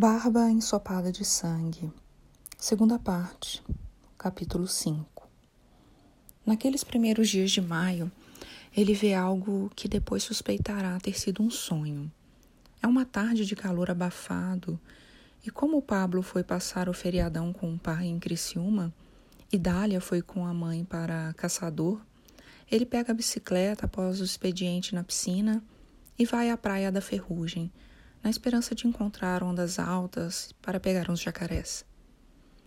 [0.00, 1.92] Barba ensopada de sangue.
[2.56, 3.60] Segunda parte,
[4.16, 5.28] capítulo 5.
[6.46, 8.08] Naqueles primeiros dias de maio,
[8.76, 12.08] ele vê algo que depois suspeitará ter sido um sonho.
[12.80, 14.78] É uma tarde de calor abafado,
[15.44, 18.94] e como Pablo foi passar o feriadão com o pai em Criciúma,
[19.52, 22.00] e Dália foi com a mãe para Caçador,
[22.70, 25.60] ele pega a bicicleta após o expediente na piscina
[26.16, 27.72] e vai à Praia da Ferrugem,
[28.22, 31.84] na esperança de encontrar ondas altas para pegar uns jacarés.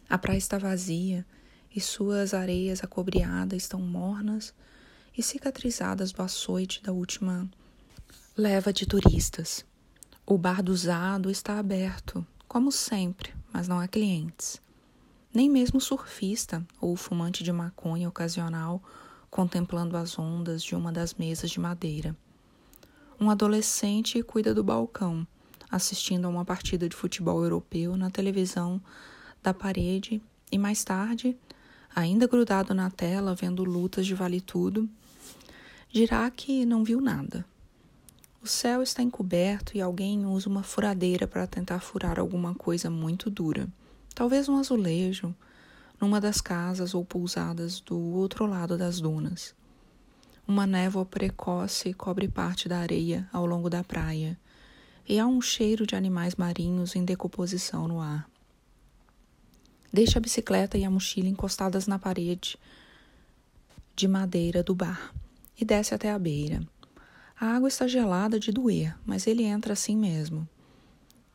[0.10, 1.26] A praia está vazia
[1.74, 4.54] e suas areias acobreadas estão mornas
[5.18, 7.50] e cicatrizadas do açoite da última
[8.38, 9.66] leva de turistas.
[10.26, 14.62] O bar do Zado está aberto, como sempre, mas não há clientes.
[15.34, 18.82] Nem mesmo surfista ou o fumante de maconha ocasional
[19.30, 22.16] contemplando as ondas de uma das mesas de madeira.
[23.18, 25.26] Um adolescente cuida do balcão,
[25.72, 28.82] assistindo a uma partida de futebol europeu na televisão
[29.42, 31.38] da parede e mais tarde,
[31.96, 34.90] ainda grudado na tela vendo lutas de vale tudo,
[35.92, 37.46] dirá que não viu nada.
[38.44, 43.30] O céu está encoberto e alguém usa uma furadeira para tentar furar alguma coisa muito
[43.30, 43.68] dura.
[44.16, 45.34] Talvez um azulejo,
[46.00, 49.54] numa das casas ou pousadas do outro lado das dunas.
[50.48, 54.38] Uma névoa precoce cobre parte da areia ao longo da praia,
[55.08, 58.30] e há um cheiro de animais marinhos em decomposição no ar.
[59.92, 62.58] Deixa a bicicleta e a mochila encostadas na parede
[63.96, 65.14] de madeira do bar
[65.60, 66.62] e desce até a beira.
[67.40, 70.48] A água está gelada de doer, mas ele entra assim mesmo.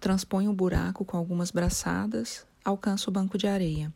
[0.01, 3.93] Transpõe o buraco com algumas braçadas, alcança o banco de areia.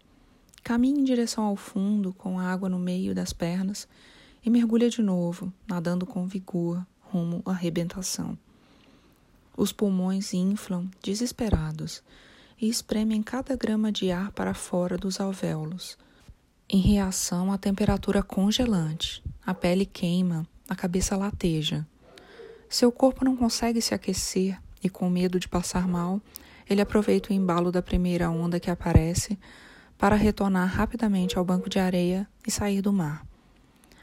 [0.63, 3.89] Caminha em direção ao fundo, com a água no meio das pernas,
[4.45, 8.37] e mergulha de novo, nadando com vigor, rumo à arrebentação.
[9.61, 12.03] Os pulmões inflam, desesperados,
[12.59, 15.99] e espremem cada grama de ar para fora dos alvéolos.
[16.67, 21.87] Em reação à temperatura congelante, a pele queima, a cabeça lateja.
[22.71, 26.23] Seu corpo não consegue se aquecer e, com medo de passar mal,
[26.67, 29.39] ele aproveita o embalo da primeira onda que aparece
[29.99, 33.27] para retornar rapidamente ao banco de areia e sair do mar.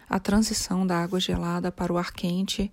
[0.08, 2.72] A transição da água gelada para o ar quente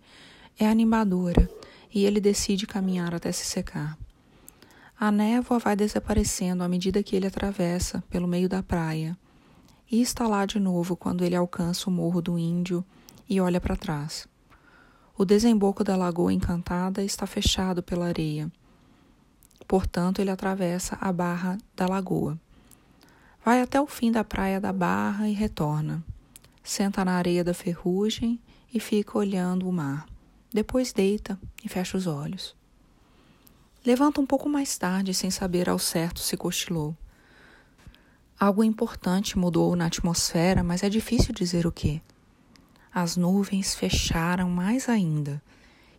[0.58, 1.48] é animadora
[1.94, 3.97] e ele decide caminhar até se secar.
[4.99, 9.16] A névoa vai desaparecendo à medida que ele atravessa pelo meio da praia
[9.91, 12.84] e está lá de novo quando ele alcança o Morro do Índio
[13.28, 14.27] e olha para trás.
[15.16, 18.50] O desemboco da Lagoa Encantada está fechado pela areia.
[19.69, 22.38] Portanto, ele atravessa a barra da lagoa.
[23.44, 26.03] Vai até o fim da praia da Barra e retorna.
[26.62, 28.41] Senta na areia da ferrugem
[28.72, 30.06] e fica olhando o mar.
[30.54, 32.54] Depois deita e fecha os olhos.
[33.84, 36.97] Levanta um pouco mais tarde, sem saber ao certo se cochilou.
[38.38, 42.00] Algo importante mudou na atmosfera, mas é difícil dizer o que.
[42.94, 45.43] As nuvens fecharam mais ainda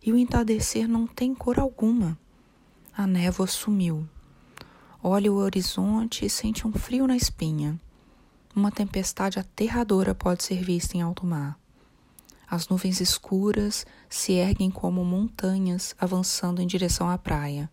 [0.02, 2.18] e o entardecer não tem cor alguma.
[2.96, 4.08] A névoa sumiu.
[5.02, 7.78] Olha o horizonte e sente um frio na espinha.
[8.54, 11.58] Uma tempestade aterradora pode ser vista em alto mar.
[12.48, 17.68] As nuvens escuras se erguem como montanhas avançando em direção à praia.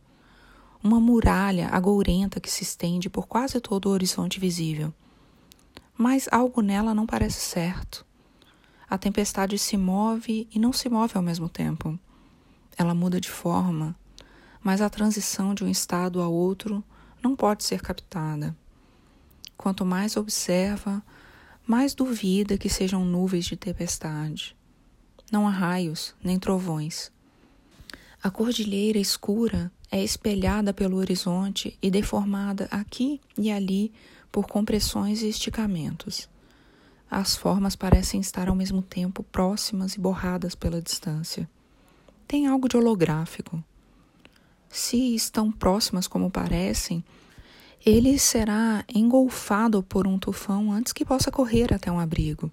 [0.84, 4.94] Uma muralha agourenta que se estende por quase todo o horizonte visível.
[5.96, 8.04] Mas algo nela não parece certo.
[8.90, 11.98] A tempestade se move e não se move ao mesmo tempo.
[12.76, 13.96] Ela muda de forma,
[14.62, 16.84] mas a transição de um estado a outro
[17.22, 18.56] não pode ser captada.
[19.56, 21.04] Quanto mais observa,
[21.66, 24.58] mais duvida que sejam nuvens de tempestade.
[25.32, 27.12] Não há raios nem trovões.
[28.22, 33.92] A cordilheira escura é espelhada pelo horizonte e deformada aqui e ali
[34.32, 36.30] por compressões e esticamentos.
[37.12, 41.48] As formas parecem estar ao mesmo tempo próximas e borradas pela distância.
[42.28, 43.64] Tem algo de holográfico.
[44.68, 47.04] Se estão próximas como parecem,
[47.86, 52.52] ele será engolfado por um tufão antes que possa correr até um abrigo.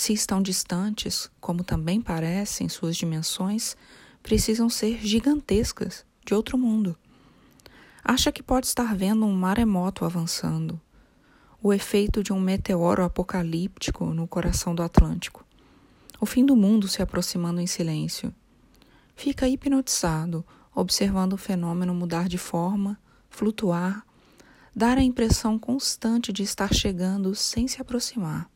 [0.00, 3.76] Se estão distantes, como também parecem suas dimensões,
[4.22, 6.96] precisam ser gigantescas, de outro mundo.
[8.02, 10.80] Acha que pode estar vendo um maremoto avançando,
[11.62, 15.44] o efeito de um meteoro apocalíptico no coração do Atlântico,
[16.18, 18.34] o fim do mundo se aproximando em silêncio.
[19.14, 20.42] Fica hipnotizado
[20.74, 22.98] observando o fenômeno mudar de forma,
[23.28, 24.02] flutuar,
[24.74, 28.48] dar a impressão constante de estar chegando sem se aproximar.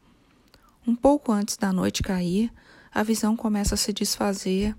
[0.86, 2.52] Um pouco antes da noite cair,
[2.92, 4.76] a visão começa a se desfazer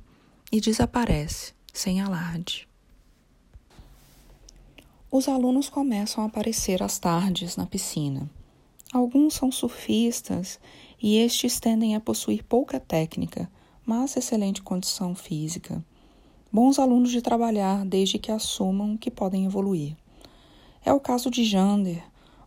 [0.52, 2.68] e desaparece, sem alarde.
[5.10, 8.30] Os alunos começam a aparecer às tardes na piscina.
[8.94, 10.60] Alguns são surfistas
[11.02, 13.50] e estes tendem a possuir pouca técnica,
[13.84, 15.84] mas excelente condição física.
[16.51, 19.98] Bons alunos de trabalhar desde que assumam que podem evoluir.
[20.86, 22.04] É o caso de Jander,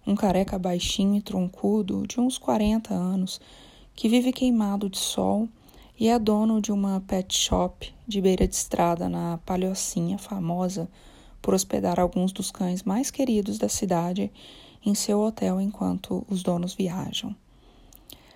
[0.09, 3.39] um careca baixinho e troncudo de uns 40 anos,
[3.95, 5.47] que vive queimado de sol
[6.01, 10.89] e é dono de uma pet shop de beira de estrada na Palhocinha famosa
[11.43, 14.33] por hospedar alguns dos cães mais queridos da cidade
[14.83, 17.37] em seu hotel enquanto os donos viajam.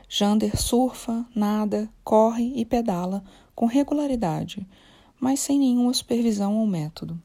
[0.07, 4.67] Jander surfa, nada, corre e pedala com regularidade,
[5.19, 7.19] mas sem nenhuma supervisão ou método.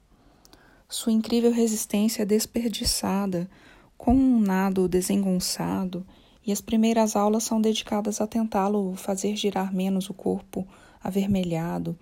[0.87, 3.49] Sua incrível resistência é desperdiçada
[3.97, 6.05] com um nado desengonçado
[6.45, 10.67] e as primeiras aulas são dedicadas a tentá-lo fazer girar menos o corpo
[11.03, 11.97] avermelhado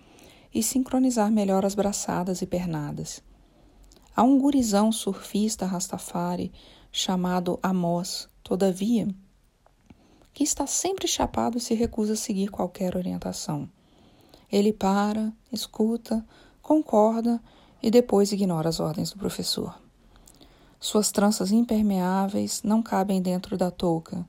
[0.53, 3.23] e sincronizar melhor as braçadas e pernadas.
[4.15, 6.51] Há um gurizão surfista Rastafari
[6.91, 9.07] chamado Amos, todavia,
[10.33, 13.69] que está sempre chapado e se recusa a seguir qualquer orientação.
[14.51, 16.25] Ele para, escuta,
[16.61, 17.41] concorda
[17.81, 19.84] e depois ignora as ordens do professor.
[20.85, 24.23] Suas tranças impermeáveis não cabem dentro da touca,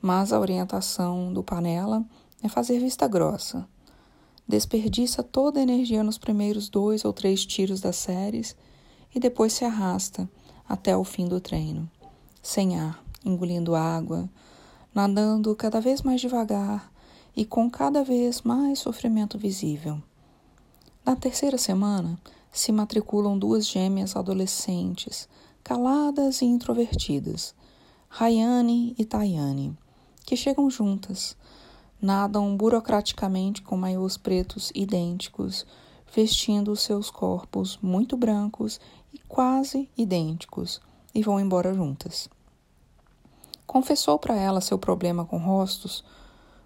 [0.00, 2.04] mas a orientação do panela
[2.42, 3.64] é fazer vista grossa.
[4.48, 8.56] Desperdiça toda a energia nos primeiros dois ou três tiros das séries
[9.14, 10.28] e depois se arrasta
[10.68, 11.88] até o fim do treino,
[12.42, 14.28] sem ar, engolindo água,
[14.92, 16.90] nadando cada vez mais devagar
[17.36, 20.02] e com cada vez mais sofrimento visível.
[21.06, 22.18] Na terceira semana,
[22.50, 25.28] se matriculam duas gêmeas adolescentes,
[25.64, 27.54] caladas e introvertidas,
[28.08, 29.76] Rayane e Tayane,
[30.26, 31.36] que chegam juntas,
[32.00, 35.64] nadam burocraticamente com maiôs pretos idênticos,
[36.14, 38.80] vestindo seus corpos muito brancos
[39.14, 40.80] e quase idênticos,
[41.14, 42.28] e vão embora juntas.
[43.66, 46.04] Confessou para ela seu problema com rostos,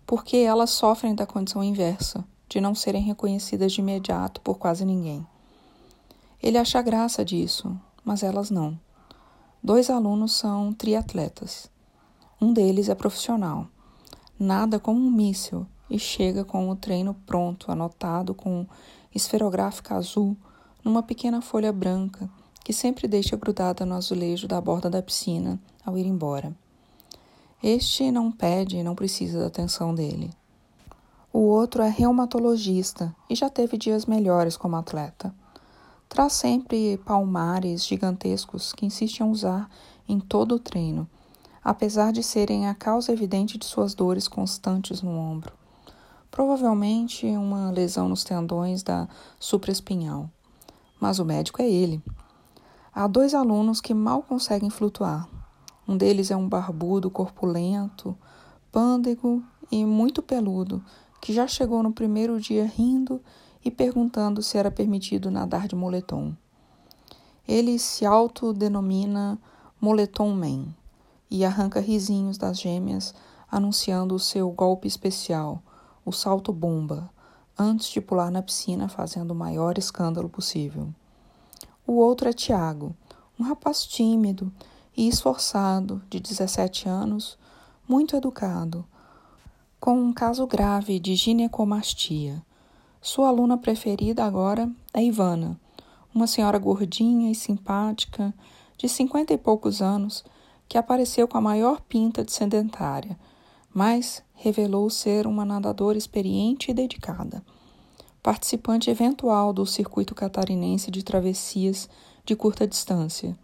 [0.07, 5.27] porque elas sofrem da condição inversa, de não serem reconhecidas de imediato por quase ninguém.
[6.43, 8.79] Ele acha graça disso, mas elas não.
[9.63, 11.71] Dois alunos são triatletas.
[12.41, 13.67] Um deles é profissional.
[14.39, 18.67] Nada como um míssil e chega com o treino pronto, anotado com
[19.15, 20.37] esferográfica azul
[20.85, 22.29] numa pequena folha branca
[22.63, 26.53] que sempre deixa grudada no azulejo da borda da piscina ao ir embora.
[27.63, 30.33] Este não pede e não precisa da atenção dele.
[31.33, 35.35] O outro é reumatologista e já teve dias melhores como atleta.
[36.09, 39.69] Traz sempre palmares gigantescos que insiste em usar
[40.09, 41.09] em todo o treino,
[41.63, 45.53] apesar de serem a causa evidente de suas dores constantes no ombro.
[46.31, 49.09] Provavelmente uma lesão nos tendões da
[49.39, 50.31] supraespinhal.
[51.01, 52.03] Mas o médico é ele.
[52.95, 55.29] Há dois alunos que mal conseguem flutuar.
[55.87, 58.17] Um deles é um barbudo corpulento,
[58.73, 60.83] pândego e muito peludo,
[61.21, 63.21] que já chegou no primeiro dia rindo
[63.67, 66.33] e perguntando se era permitido nadar de moletom.
[67.49, 69.37] Ele se autodenomina
[69.81, 70.69] Moletom Man
[71.29, 73.13] e arranca risinhos das gêmeas
[73.51, 75.61] anunciando o seu golpe especial,
[76.05, 77.11] o salto bomba,
[77.59, 80.89] antes de pular na piscina fazendo o maior escândalo possível.
[81.85, 82.95] O outro é Tiago,
[83.39, 84.53] um rapaz tímido
[84.97, 87.37] e esforçado, de 17 anos,
[87.89, 88.85] muito educado,
[89.81, 92.45] com um caso grave de ginecomastia
[93.07, 95.57] sua aluna preferida agora é Ivana,
[96.13, 98.35] uma senhora gordinha e simpática,
[98.77, 100.25] de cinquenta e poucos anos,
[100.69, 103.17] que apareceu com a maior pinta de sedentária,
[103.73, 107.45] mas revelou ser uma nadadora experiente e dedicada.
[108.25, 111.89] Participante eventual do circuito catarinense de travessias
[112.25, 113.39] de curta distância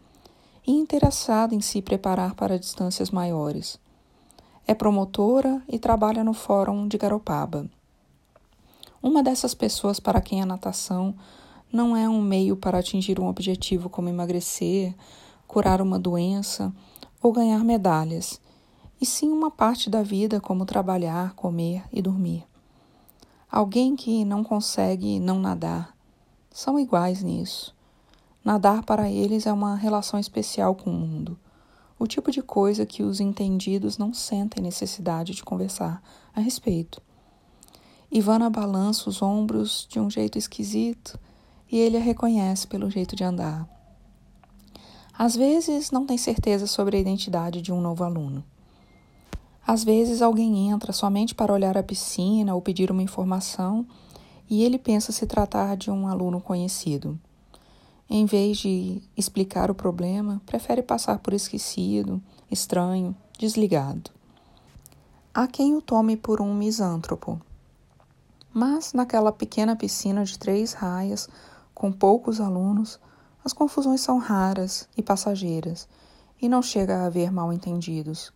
[0.66, 3.78] e interessada em se preparar para distâncias maiores.
[4.66, 7.70] É promotora e trabalha no Fórum de Garopaba.
[9.02, 11.12] Uma dessas pessoas para quem a natação
[11.72, 14.94] não é um meio para atingir um objetivo como emagrecer,
[15.48, 16.72] curar uma doença
[17.20, 18.40] ou ganhar medalhas,
[19.00, 22.46] e sim uma parte da vida como trabalhar, comer e dormir.
[23.50, 25.96] Alguém que não consegue não nadar
[26.52, 27.74] são iguais nisso.
[28.44, 31.36] Nadar para eles é uma relação especial com o mundo,
[31.98, 36.00] o tipo de coisa que os entendidos não sentem necessidade de conversar
[36.32, 37.02] a respeito.
[38.14, 41.18] Ivana balança os ombros de um jeito esquisito
[41.70, 43.66] e ele a reconhece pelo jeito de andar.
[45.16, 48.44] Às vezes não tem certeza sobre a identidade de um novo aluno.
[49.66, 53.86] Às vezes alguém entra somente para olhar a piscina ou pedir uma informação
[54.50, 57.18] e ele pensa se tratar de um aluno conhecido.
[58.10, 64.10] em vez de explicar o problema, prefere passar por esquecido, estranho, desligado.
[65.32, 67.40] Há quem o tome por um misântropo.
[68.52, 71.28] Mas naquela pequena piscina de três raias,
[71.74, 73.00] com poucos alunos,
[73.44, 75.88] as confusões são raras e passageiras,
[76.40, 78.32] e não chega a haver mal-entendidos.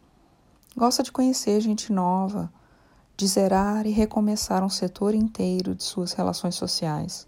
[0.77, 2.51] Gosta de conhecer gente nova,
[3.17, 7.27] de zerar e recomeçar um setor inteiro de suas relações sociais.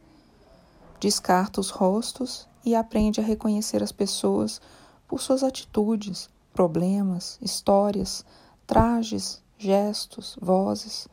[1.01, 4.61] Descarta os rostos e aprende a reconhecer as pessoas
[5.07, 8.25] por suas atitudes, problemas, histórias,
[8.67, 11.09] trajes, gestos, vozes,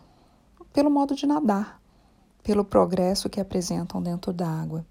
[0.76, 1.80] pelo modo de nadar,
[2.44, 4.86] pelo progresso que apresentam dentro d'água.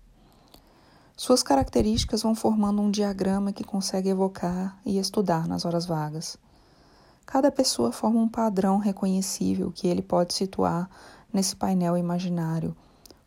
[1.14, 6.38] Suas características vão formando um diagrama que consegue evocar e estudar nas horas vagas.
[7.26, 10.88] Cada pessoa forma um padrão reconhecível que ele pode situar
[11.30, 12.74] nesse painel imaginário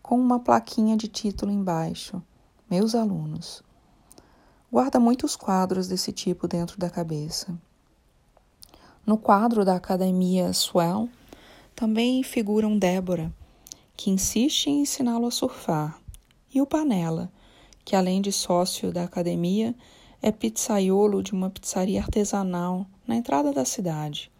[0.01, 2.19] com uma plaquinha de título embaixo:
[2.67, 3.61] Meus alunos.
[4.71, 7.55] Guarda muitos quadros desse tipo dentro da cabeça.
[9.05, 11.07] No quadro da academia Swell
[11.77, 13.31] também figuram Débora,
[13.95, 16.01] que insiste em ensiná-lo a surfar,
[16.51, 17.31] e o Panela,
[17.85, 19.75] que além de sócio da academia,
[20.19, 24.31] é pizzaiolo de uma pizzaria artesanal na entrada da cidade.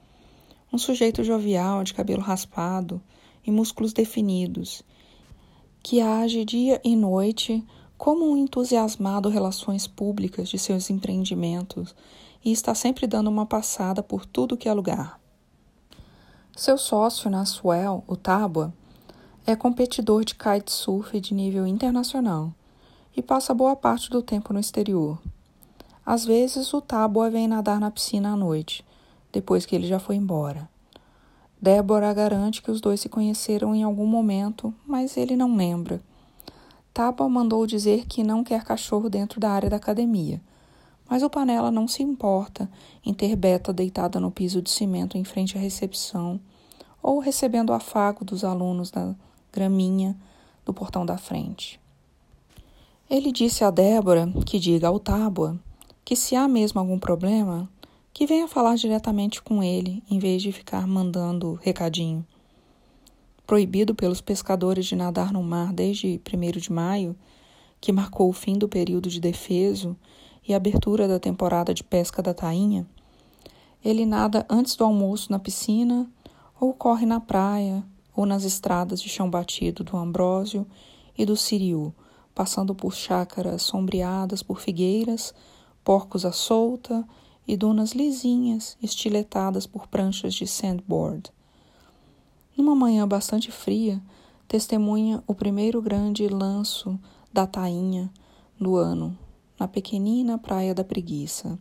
[0.74, 3.00] Um sujeito jovial, de cabelo raspado
[3.46, 4.82] e músculos definidos,
[5.84, 7.64] que age dia e noite
[8.00, 11.96] como um entusiasmado relações públicas de seus empreendimentos
[12.44, 15.27] e está sempre dando uma passada por tudo que é lugar.
[16.58, 18.74] Seu sócio na Swell, o Tábua,
[19.46, 22.52] é competidor de kitesurf de nível internacional
[23.16, 25.20] e passa boa parte do tempo no exterior.
[26.04, 28.84] Às vezes o Tábua vem nadar na piscina à noite,
[29.32, 30.68] depois que ele já foi embora.
[31.62, 36.02] Débora garante que os dois se conheceram em algum momento, mas ele não lembra.
[36.92, 40.42] Taba mandou dizer que não quer cachorro dentro da área da academia,
[41.10, 42.70] mas o Panela não se importa
[43.06, 46.40] em ter Beta deitada no piso de cimento em frente à recepção
[47.02, 49.16] ou recebendo o afago dos alunos da
[49.52, 50.16] graminha
[50.66, 51.80] do portão da frente.
[53.10, 55.58] Ele disse a Débora que diga ao Tábua
[56.04, 57.70] que se há mesmo algum problema,
[58.14, 62.26] que venha falar diretamente com ele, em vez de ficar mandando recadinho.
[63.46, 67.16] Proibido pelos pescadores de nadar no mar desde 1 de maio,
[67.80, 69.96] que marcou o fim do período de defeso
[70.48, 72.88] e abertura da temporada de pesca da tainha,
[73.84, 76.10] ele nada antes do almoço na piscina,
[76.60, 77.84] ou corre na praia,
[78.16, 80.66] ou nas estradas de chão batido do Ambrósio
[81.18, 81.94] e do Siriu,
[82.34, 85.34] passando por chácaras sombreadas por figueiras,
[85.84, 87.08] porcos à solta
[87.48, 91.32] e dunas lisinhas, estiletadas por pranchas de sandboard.
[92.58, 94.02] Numa manhã bastante fria,
[94.48, 97.00] testemunha o primeiro grande lanço
[97.32, 98.12] da tainha
[98.60, 99.18] do ano,
[99.60, 101.58] na pequenina praia da preguiça.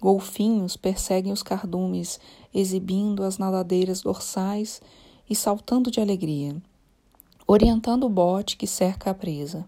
[0.00, 2.20] Golfinhos perseguem os cardumes,
[2.54, 4.80] exibindo as nadadeiras dorsais
[5.28, 6.56] e saltando de alegria,
[7.46, 9.66] orientando o bote que cerca a presa.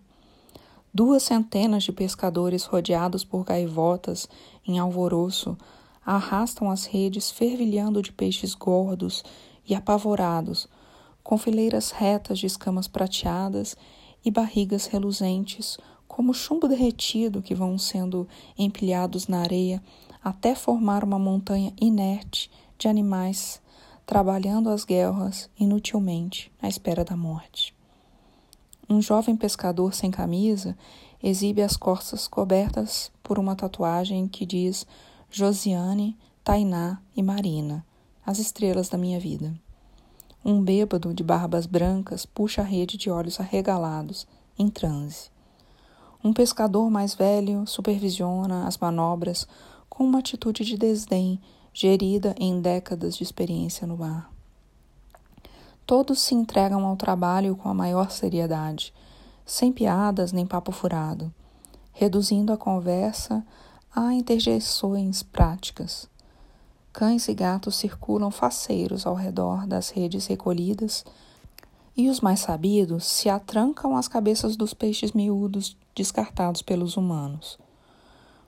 [0.92, 4.28] Duas centenas de pescadores rodeados por gaivotas
[4.66, 5.56] em alvoroço
[6.04, 9.22] arrastam as redes fervilhando de peixes gordos
[9.66, 10.66] e apavorados,
[11.22, 13.76] com fileiras retas de escamas prateadas
[14.24, 15.76] e barrigas reluzentes,
[16.08, 18.26] como chumbo derretido que vão sendo
[18.58, 19.80] empilhados na areia
[20.24, 23.60] até formar uma montanha inerte de animais
[24.08, 27.74] trabalhando as guerras inutilmente à espera da morte.
[28.88, 30.74] Um jovem pescador sem camisa
[31.22, 34.86] exibe as costas cobertas por uma tatuagem que diz
[35.30, 37.84] Josiane, Tainá e Marina,
[38.24, 39.54] as estrelas da minha vida.
[40.42, 44.26] Um bêbado de barbas brancas puxa a rede de olhos arregalados,
[44.58, 45.30] em transe.
[46.22, 49.46] Um pescador mais velho supervisiona as manobras
[49.88, 51.40] com uma atitude de desdém
[51.72, 54.30] gerida em décadas de experiência no mar.
[55.86, 58.92] Todos se entregam ao trabalho com a maior seriedade,
[59.46, 61.32] sem piadas nem papo furado,
[61.92, 63.46] reduzindo a conversa
[63.94, 66.08] a interjeições práticas.
[66.92, 71.04] Cães e gatos circulam faceiros ao redor das redes recolhidas
[71.98, 77.58] e os mais sabidos se atrancam às cabeças dos peixes miúdos descartados pelos humanos.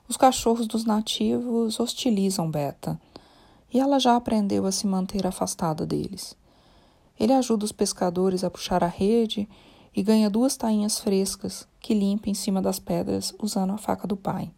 [0.09, 2.97] Os cachorros dos nativos hostilizam Beta,
[3.75, 6.37] e ela já aprendeu a se manter afastada deles.
[7.19, 9.49] Ele ajuda os pescadores a puxar a rede
[9.95, 14.17] e ganha duas tainhas frescas que limpa em cima das pedras usando a faca do
[14.17, 14.49] pai.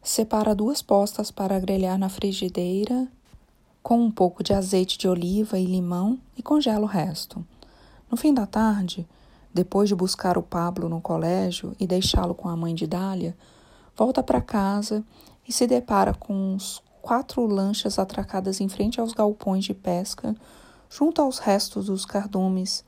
[0.00, 3.08] Separa duas postas para grelhar na frigideira
[3.82, 7.44] com um pouco de azeite de oliva e limão e congela o resto.
[8.10, 9.08] No fim da tarde,
[9.54, 13.36] depois de buscar o Pablo no colégio e deixá-lo com a mãe de Dália,
[13.96, 15.04] volta para casa
[15.46, 20.34] e se depara com os quatro lanchas atracadas em frente aos galpões de pesca,
[20.88, 22.84] junto aos restos dos cardumes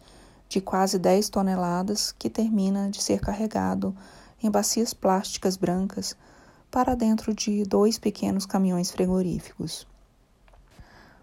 [0.48, 3.94] de quase 10 toneladas que termina de ser carregado
[4.42, 6.16] em bacias plásticas brancas
[6.68, 9.86] para dentro de dois pequenos caminhões frigoríficos.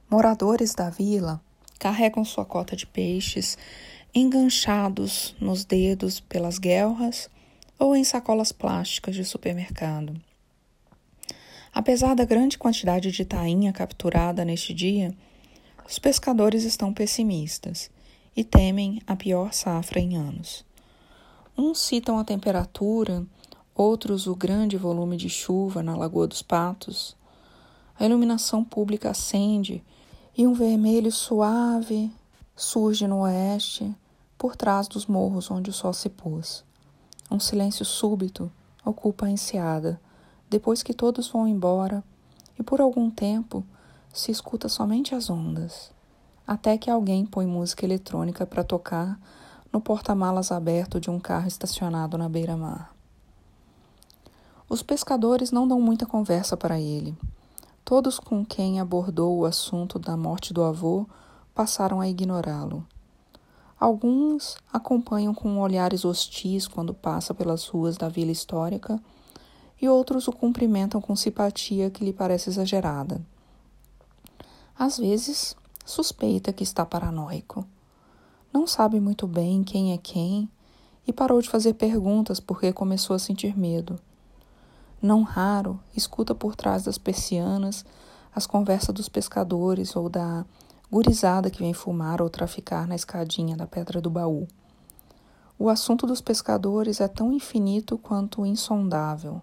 [0.09, 1.41] Moradores da vila
[1.79, 3.57] carregam sua cota de peixes
[4.13, 7.29] enganchados nos dedos pelas guelras
[7.79, 10.19] ou em sacolas plásticas de supermercado.
[11.73, 15.15] Apesar da grande quantidade de tainha capturada neste dia,
[15.87, 17.89] os pescadores estão pessimistas
[18.35, 20.65] e temem a pior safra em anos.
[21.57, 23.25] Uns citam a temperatura,
[23.73, 27.15] outros o grande volume de chuva na Lagoa dos Patos.
[27.97, 29.83] A iluminação pública acende
[30.39, 32.09] e um vermelho suave
[32.55, 33.93] surge no oeste,
[34.37, 36.63] por trás dos morros onde o sol se pôs.
[37.29, 38.49] Um silêncio súbito
[38.85, 39.99] ocupa a enseada,
[40.49, 42.01] depois que todos vão embora,
[42.57, 43.65] e por algum tempo
[44.13, 45.91] se escuta somente as ondas,
[46.47, 49.19] até que alguém põe música eletrônica para tocar
[49.73, 52.95] no porta-malas aberto de um carro estacionado na beira-mar.
[54.69, 57.13] Os pescadores não dão muita conversa para ele.
[57.89, 61.07] Todos com quem abordou o assunto da morte do avô
[61.55, 62.85] passaram a ignorá-lo.
[63.79, 69.01] Alguns acompanham com olhares hostis quando passa pelas ruas da vila histórica,
[69.81, 73.19] e outros o cumprimentam com simpatia que lhe parece exagerada.
[74.77, 77.65] Às vezes, suspeita que está paranoico.
[78.53, 80.47] Não sabe muito bem quem é quem
[81.07, 83.99] e parou de fazer perguntas porque começou a sentir medo.
[85.01, 87.85] Não raro, escuta por trás das persianas
[88.35, 90.45] as conversas dos pescadores ou da
[90.91, 94.47] gurizada que vem fumar ou traficar na escadinha da Pedra do Baú.
[95.57, 99.41] O assunto dos pescadores é tão infinito quanto insondável.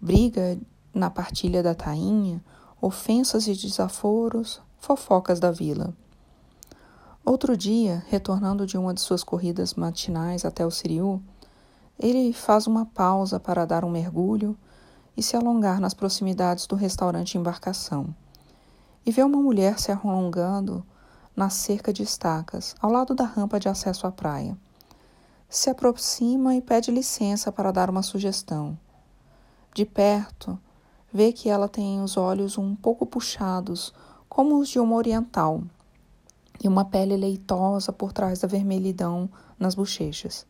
[0.00, 0.58] Briga
[0.94, 2.42] na partilha da tainha,
[2.80, 5.92] ofensas e desaforos, fofocas da vila.
[7.24, 11.22] Outro dia, retornando de uma de suas corridas matinais até o Siriu,
[11.98, 14.56] ele faz uma pausa para dar um mergulho
[15.16, 18.14] e se alongar nas proximidades do restaurante Embarcação.
[19.04, 20.86] E vê uma mulher se alongando
[21.34, 24.56] na cerca de estacas, ao lado da rampa de acesso à praia.
[25.48, 28.78] Se aproxima e pede licença para dar uma sugestão.
[29.74, 30.58] De perto,
[31.12, 33.94] vê que ela tem os olhos um pouco puxados,
[34.28, 35.62] como os de uma oriental
[36.62, 40.46] e uma pele leitosa por trás da vermelhidão nas bochechas.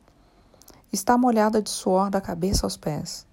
[0.90, 3.26] Está molhada de suor da cabeça aos pés.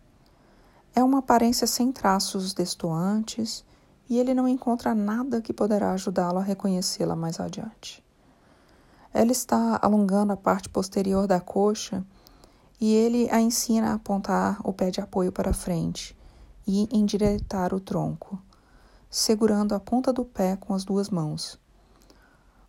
[0.94, 3.64] É uma aparência sem traços destoantes
[4.10, 8.04] e ele não encontra nada que poderá ajudá-lo a reconhecê-la mais adiante.
[9.14, 12.06] Ela está alongando a parte posterior da coxa
[12.80, 16.16] e ele a ensina a apontar o pé de apoio para frente
[16.68, 18.38] e endireitar o tronco,
[19.10, 21.58] segurando a ponta do pé com as duas mãos.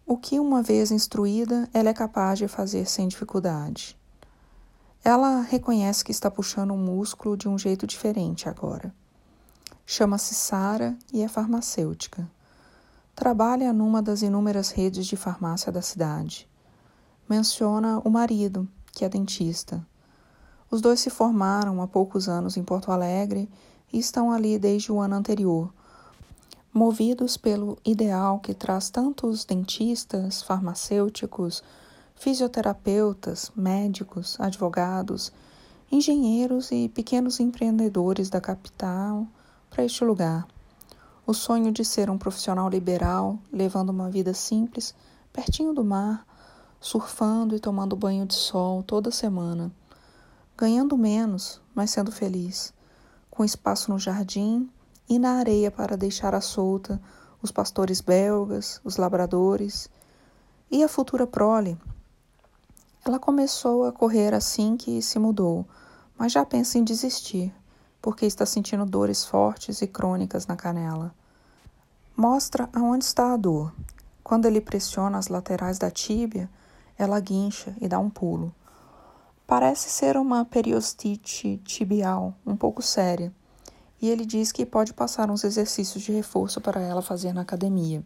[0.06, 3.95] O que, uma vez instruída, ela é capaz de fazer sem dificuldade.
[5.06, 8.92] Ela reconhece que está puxando um músculo de um jeito diferente agora.
[9.86, 12.28] Chama-se Sara e é farmacêutica.
[13.14, 16.48] Trabalha numa das inúmeras redes de farmácia da cidade.
[17.28, 19.80] Menciona o marido, que é dentista.
[20.68, 23.48] Os dois se formaram há poucos anos em Porto Alegre
[23.92, 25.72] e estão ali desde o ano anterior,
[26.74, 31.62] movidos pelo ideal que traz tantos dentistas, farmacêuticos,
[32.16, 35.32] fisioterapeutas, médicos, advogados,
[35.92, 39.26] engenheiros e pequenos empreendedores da capital
[39.70, 40.46] para este lugar.
[41.26, 44.94] O sonho de ser um profissional liberal, levando uma vida simples,
[45.32, 46.26] pertinho do mar,
[46.80, 49.70] surfando e tomando banho de sol toda semana,
[50.56, 52.72] ganhando menos, mas sendo feliz,
[53.30, 54.68] com espaço no jardim
[55.08, 57.00] e na areia para deixar à solta
[57.42, 59.90] os pastores belgas, os labradores
[60.70, 61.78] e a futura prole.
[63.06, 65.64] Ela começou a correr assim que se mudou,
[66.18, 67.54] mas já pensa em desistir,
[68.02, 71.14] porque está sentindo dores fortes e crônicas na canela.
[72.16, 73.72] Mostra aonde está a dor.
[74.24, 76.50] Quando ele pressiona as laterais da tíbia,
[76.98, 78.52] ela guincha e dá um pulo.
[79.46, 83.32] Parece ser uma periostite tibial, um pouco séria
[84.00, 88.04] e ele diz que pode passar uns exercícios de reforço para ela fazer na academia.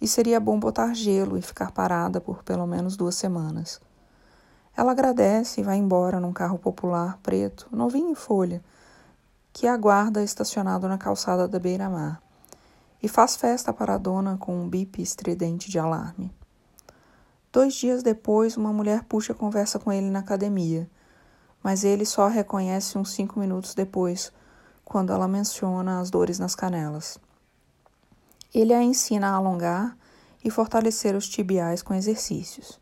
[0.00, 3.80] E seria bom botar gelo e ficar parada por pelo menos duas semanas.
[4.78, 8.62] Ela agradece e vai embora num carro popular preto, novinho em folha,
[9.52, 12.22] que aguarda estacionado na calçada da beira-mar,
[13.02, 16.32] e faz festa para a dona com um bip estridente de alarme.
[17.52, 20.88] Dois dias depois, uma mulher puxa a conversa com ele na academia,
[21.60, 24.32] mas ele só a reconhece uns cinco minutos depois,
[24.84, 27.18] quando ela menciona as dores nas canelas.
[28.54, 29.96] Ele a ensina a alongar
[30.44, 32.78] e fortalecer os tibiais com exercícios.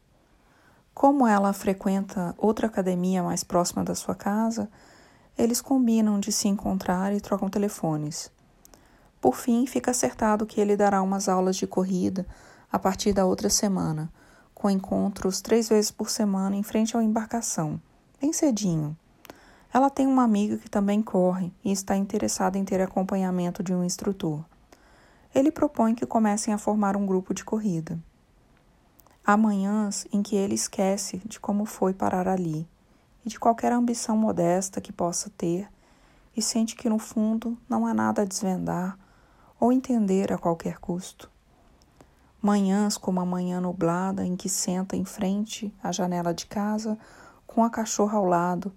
[0.96, 4.66] Como ela frequenta outra academia mais próxima da sua casa,
[5.37, 8.32] eles combinam de se encontrar e trocam telefones.
[9.20, 12.26] Por fim, fica acertado que ele dará umas aulas de corrida
[12.72, 14.11] a partir da outra semana,
[14.54, 17.78] com encontros três vezes por semana em frente à embarcação,
[18.18, 18.96] bem cedinho.
[19.74, 23.85] Ela tem uma amiga que também corre e está interessada em ter acompanhamento de um
[23.85, 24.42] instrutor.
[25.35, 27.98] Ele propõe que comecem a formar um grupo de corrida.
[29.28, 32.64] Há manhãs em que ele esquece de como foi parar ali
[33.24, 35.68] e de qualquer ambição modesta que possa ter
[36.36, 38.96] e sente que no fundo não há nada a desvendar
[39.58, 41.28] ou entender a qualquer custo.
[42.40, 46.96] Manhãs como a manhã nublada em que senta em frente à janela de casa
[47.48, 48.72] com a cachorra ao lado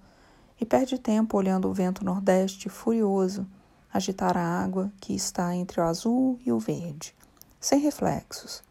[0.59, 3.45] e perde tempo olhando o vento nordeste furioso
[3.93, 7.15] agitar a água que está entre o azul e o verde,
[7.59, 8.63] sem reflexos,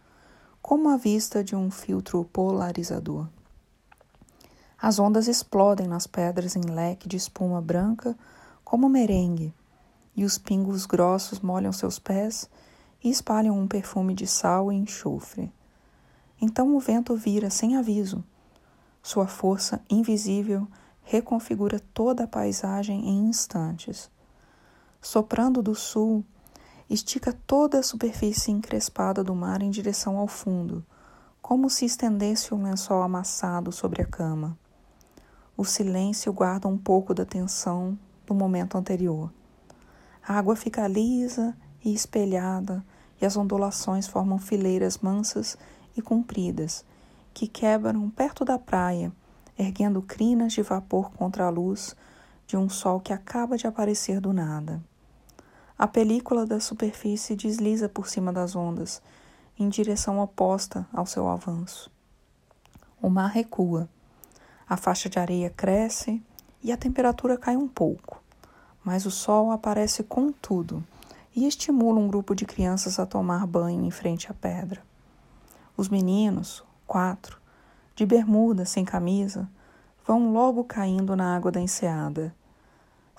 [0.68, 3.26] como a vista de um filtro polarizador.
[4.78, 8.14] As ondas explodem nas pedras em leque de espuma branca
[8.62, 9.54] como merengue,
[10.14, 12.50] e os pingos grossos molham seus pés
[13.02, 15.50] e espalham um perfume de sal e enxofre.
[16.38, 18.22] Então o vento vira sem aviso.
[19.02, 20.68] Sua força invisível
[21.02, 24.10] reconfigura toda a paisagem em instantes.
[25.00, 26.22] Soprando do sul,
[26.88, 30.84] estica toda a superfície encrespada do mar em direção ao fundo,
[31.42, 34.58] como se estendesse um lençol amassado sobre a cama.
[35.56, 39.32] O silêncio guarda um pouco da tensão do momento anterior.
[40.26, 42.84] A água fica lisa e espelhada,
[43.20, 45.58] e as ondulações formam fileiras mansas
[45.96, 46.84] e compridas,
[47.34, 49.12] que quebram perto da praia,
[49.58, 51.96] erguendo crinas de vapor contra a luz
[52.46, 54.82] de um sol que acaba de aparecer do nada.
[55.78, 59.00] A película da superfície desliza por cima das ondas,
[59.58, 61.90] em direção oposta ao seu avanço.
[63.00, 63.88] O mar recua
[64.68, 66.22] a faixa de areia cresce
[66.62, 68.22] e a temperatura cai um pouco,
[68.84, 70.84] mas o sol aparece com tudo
[71.34, 74.82] e estimula um grupo de crianças a tomar banho em frente à pedra.
[75.74, 77.40] Os meninos, quatro,
[77.94, 79.48] de bermuda, sem camisa,
[80.06, 82.34] vão logo caindo na água da enseada.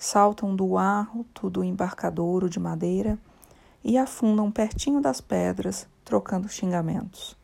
[0.02, 3.18] Saltam do alto do embarcadouro de madeira
[3.84, 7.36] e afundam pertinho das pedras, trocando xingamentos.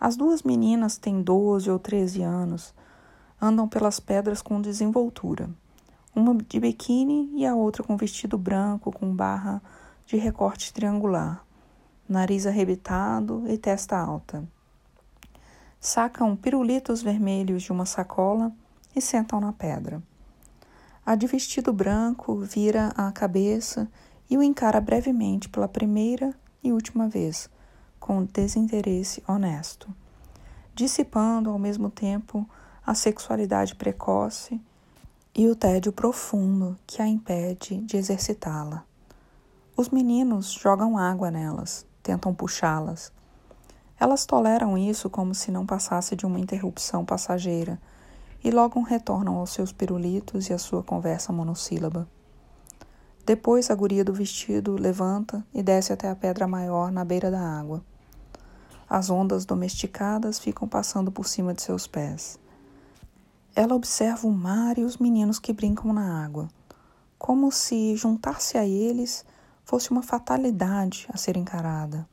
[0.00, 2.72] As duas meninas têm doze ou treze anos
[3.38, 5.50] andam pelas pedras com desenvoltura.
[6.16, 9.60] Uma de biquíni e a outra com vestido branco com barra
[10.06, 11.44] de recorte triangular,
[12.08, 14.42] nariz arrebitado e testa alta.
[15.78, 18.50] Sacam pirulitos vermelhos de uma sacola
[18.96, 20.02] e sentam na pedra.
[21.08, 23.88] A de vestido branco vira a cabeça
[24.28, 27.48] e o encara brevemente pela primeira e última vez,
[27.98, 29.88] com desinteresse honesto,
[30.74, 32.46] dissipando ao mesmo tempo
[32.84, 34.60] a sexualidade precoce
[35.34, 38.84] e o tédio profundo que a impede de exercitá-la.
[39.74, 43.10] Os meninos jogam água nelas, tentam puxá-las.
[43.98, 47.80] Elas toleram isso como se não passasse de uma interrupção passageira
[48.42, 52.08] e logo retornam aos seus pirulitos e à sua conversa monossílaba.
[53.26, 57.40] Depois a guria do vestido levanta e desce até a pedra maior na beira da
[57.40, 57.84] água.
[58.88, 62.38] As ondas domesticadas ficam passando por cima de seus pés.
[63.54, 66.48] Ela observa o mar e os meninos que brincam na água,
[67.18, 69.26] como se juntar-se a eles
[69.64, 72.08] fosse uma fatalidade a ser encarada,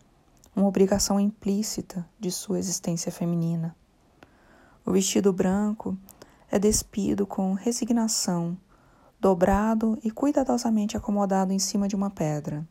[0.54, 3.74] uma obrigação implícita de sua existência feminina.
[4.86, 5.98] O vestido branco
[6.56, 8.58] é despido com resignação,
[9.20, 12.66] dobrado e cuidadosamente acomodado em cima de uma pedra.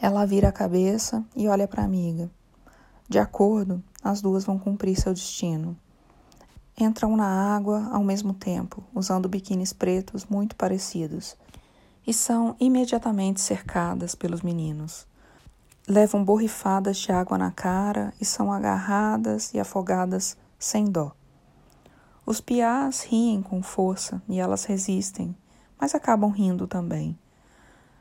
[0.00, 2.30] Ela vira a cabeça e olha para a amiga.
[3.08, 5.76] De acordo, as duas vão cumprir seu destino
[6.78, 11.34] entram na água ao mesmo tempo, usando biquínis pretos muito parecidos,
[12.06, 15.06] e são imediatamente cercadas pelos meninos.
[15.88, 21.15] Levam borrifadas de água na cara e são agarradas e afogadas sem dó.
[22.26, 25.32] Os piás riem com força e elas resistem,
[25.80, 27.16] mas acabam rindo também.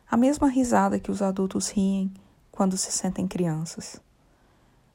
[0.09, 2.11] A mesma risada que os adultos riem
[2.51, 4.01] quando se sentem crianças.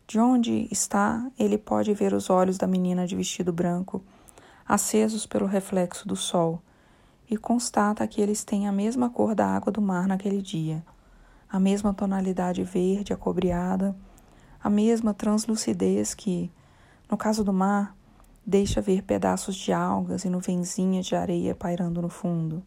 [0.04, 4.02] De onde está, ele pode ver os olhos da menina de vestido branco,
[4.66, 6.60] acesos pelo reflexo do sol,
[7.30, 10.84] e constata que eles têm a mesma cor da água do mar naquele dia,
[11.48, 13.94] a mesma tonalidade verde acobreada,
[14.60, 16.50] a mesma translucidez que,
[17.08, 17.94] no caso do mar,
[18.50, 22.64] deixa ver pedaços de algas e nuvenzinhas de areia pairando no fundo.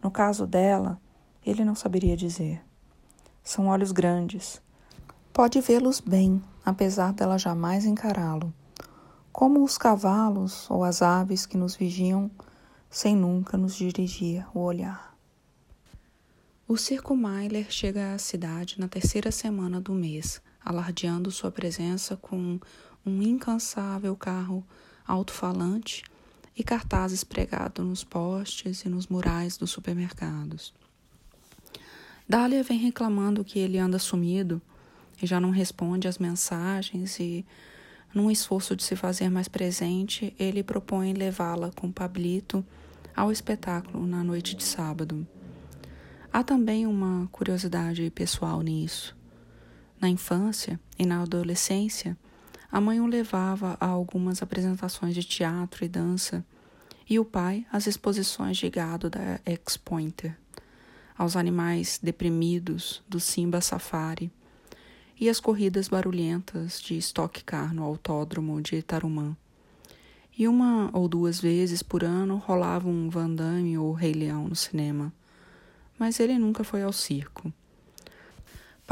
[0.00, 1.00] No caso dela,
[1.44, 2.62] ele não saberia dizer.
[3.42, 4.62] São olhos grandes.
[5.32, 8.54] Pode vê-los bem, apesar dela jamais encará-lo,
[9.32, 12.30] como os cavalos ou as aves que nos vigiam
[12.88, 15.16] sem nunca nos dirigir o olhar.
[16.68, 22.60] O Circo Mailer chega à cidade na terceira semana do mês, alardeando sua presença com
[23.04, 24.64] um incansável carro
[25.06, 26.02] alto-falante
[26.56, 30.74] e cartazes pregados nos postes e nos murais dos supermercados.
[32.28, 34.60] Dália vem reclamando que ele anda sumido
[35.20, 37.44] e já não responde às mensagens e,
[38.14, 42.64] num esforço de se fazer mais presente, ele propõe levá-la com Pablito
[43.14, 45.26] ao espetáculo na noite de sábado.
[46.32, 49.16] Há também uma curiosidade pessoal nisso.
[50.00, 52.16] Na infância e na adolescência,
[52.72, 56.42] a mãe o levava a algumas apresentações de teatro e dança,
[57.08, 60.34] e o pai às exposições de gado da Ex-Pointer,
[61.16, 64.32] aos animais deprimidos do Simba Safari
[65.20, 69.36] e às corridas barulhentas de Stock Car no autódromo de Tarumã.
[70.36, 74.56] E uma ou duas vezes por ano rolava um Van Damme ou Rei Leão no
[74.56, 75.12] cinema.
[75.98, 77.52] Mas ele nunca foi ao circo.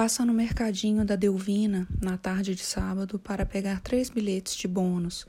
[0.01, 5.27] Passa no mercadinho da Delvina na tarde de sábado para pegar três bilhetes de bônus,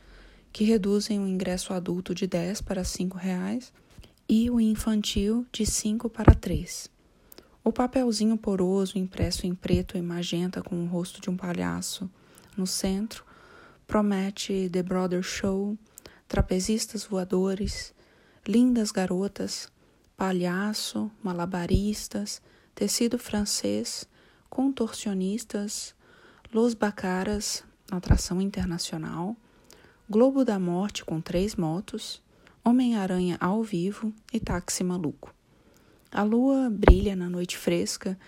[0.49, 3.73] que reduzem o ingresso adulto de 10 para 5 reais
[4.29, 6.89] e o infantil de 5 para 3.
[7.65, 12.09] O papelzinho poroso impresso em preto e magenta com o rosto de um palhaço
[12.55, 13.25] no centro
[13.85, 15.77] promete The Brother Show,
[16.29, 17.93] trapezistas voadores,
[18.47, 19.69] lindas garotas,
[20.15, 22.41] palhaço, malabaristas,
[22.73, 24.09] tecido francês,
[24.51, 25.95] contorcionistas,
[26.53, 29.35] Los Bacaras, atração internacional,
[30.09, 32.21] Globo da Morte com três motos,
[32.63, 35.33] Homem-Aranha ao vivo e Táxi Maluco.
[36.11, 38.19] A lua brilha na noite fresca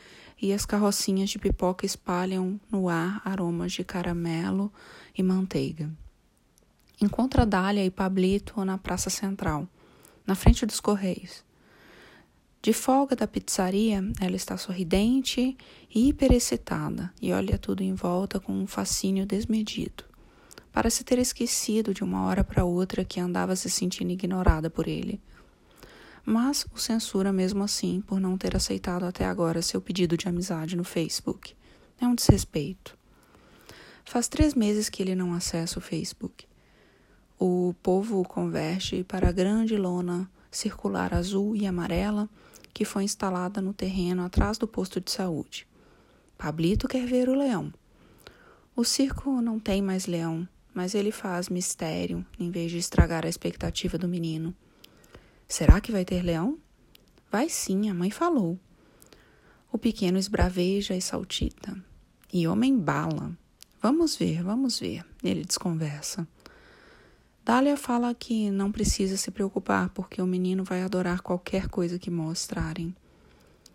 [0.42, 4.72] e as carrocinhas de pipoca espalham no ar aromas de caramelo
[5.16, 5.92] e manteiga.
[7.02, 9.68] Encontra Dália e Pablito na Praça Central,
[10.26, 11.44] na frente dos Correios.
[12.64, 15.58] De folga da pizzaria, ela está sorridente
[15.94, 20.06] e hiperexcitada e olha tudo em volta com um fascínio desmedido.
[20.72, 25.20] Parece ter esquecido de uma hora para outra que andava se sentindo ignorada por ele.
[26.26, 30.78] Mas o censura mesmo assim por não ter aceitado até agora seu pedido de amizade
[30.78, 31.54] no Facebook.
[32.00, 32.98] É um desrespeito.
[34.06, 36.46] Faz três meses que ele não acessa o Facebook.
[37.38, 42.30] O povo converte para a grande lona circular azul e amarela
[42.74, 45.68] que foi instalada no terreno atrás do posto de saúde.
[46.38, 47.72] Pablito quer ver o leão.
[48.76, 53.30] O circo não tem mais leão, mas ele faz mistério em vez de estragar a
[53.30, 54.56] expectativa do menino.
[55.48, 56.58] Será que vai ter leão?
[57.32, 58.60] Vai sim, a mãe falou.
[59.72, 61.78] O pequeno esbraveja e saltita.
[62.32, 63.38] E homem bala.
[63.82, 65.06] Vamos ver, vamos ver.
[65.24, 66.28] Ele desconversa.
[67.46, 72.10] Dália fala que não precisa se preocupar porque o menino vai adorar qualquer coisa que
[72.10, 72.96] mostrarem.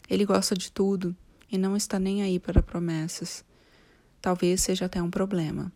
[0.08, 1.14] Ele gosta de tudo
[1.52, 3.44] e não está nem aí para promessas.
[4.22, 5.70] Talvez seja até um problema.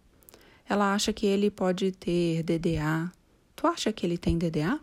[0.67, 3.13] Ela acha que ele pode ter DDA.
[3.55, 4.81] Tu acha que ele tem DDA?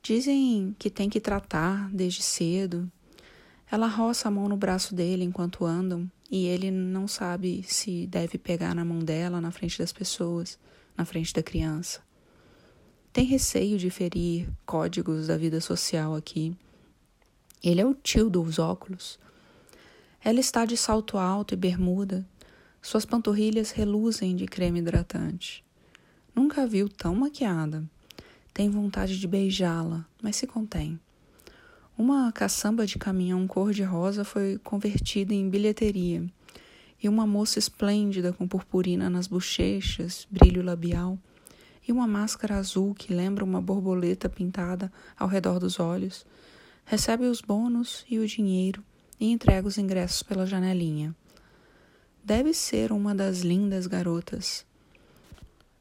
[0.00, 2.88] Dizem que tem que tratar desde cedo.
[3.68, 8.38] Ela roça a mão no braço dele enquanto andam e ele não sabe se deve
[8.38, 10.56] pegar na mão dela na frente das pessoas
[10.96, 12.00] na frente da criança.
[13.12, 16.56] Tem receio de ferir códigos da vida social aqui.
[17.62, 19.18] Ele é o tio dos óculos.
[20.22, 22.26] Ela está de salto alto e bermuda.
[22.82, 25.64] Suas panturrilhas reluzem de creme hidratante.
[26.34, 27.84] Nunca a viu tão maquiada.
[28.52, 31.00] Tem vontade de beijá-la, mas se contém.
[31.96, 36.26] Uma caçamba de caminhão cor-de-rosa foi convertida em bilheteria
[37.02, 41.18] e uma moça esplêndida com purpurina nas bochechas, brilho labial,
[41.86, 46.26] e uma máscara azul que lembra uma borboleta pintada ao redor dos olhos,
[46.84, 48.82] recebe os bônus e o dinheiro
[49.20, 51.14] e entrega os ingressos pela janelinha.
[52.24, 54.66] Deve ser uma das lindas garotas.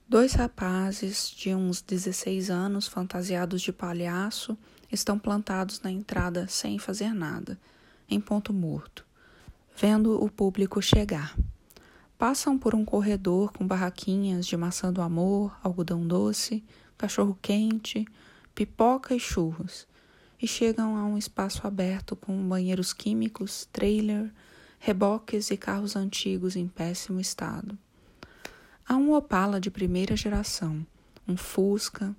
[0.08, 4.56] Dois rapazes de uns 16 anos, fantasiados de palhaço,
[4.92, 7.60] estão plantados na entrada sem fazer nada,
[8.08, 9.05] em ponto morto
[9.76, 11.36] vendo o público chegar.
[12.18, 16.64] Passam por um corredor com barraquinhas de maçã do amor, algodão doce,
[16.98, 18.08] cachorro quente,
[18.54, 19.86] pipoca e churros,
[20.42, 24.32] e chegam a um espaço aberto com banheiros químicos, trailer,
[24.80, 27.78] reboques e carros antigos em péssimo estado.
[28.88, 30.86] Há um Opala de primeira geração,
[31.28, 32.16] um Fusca,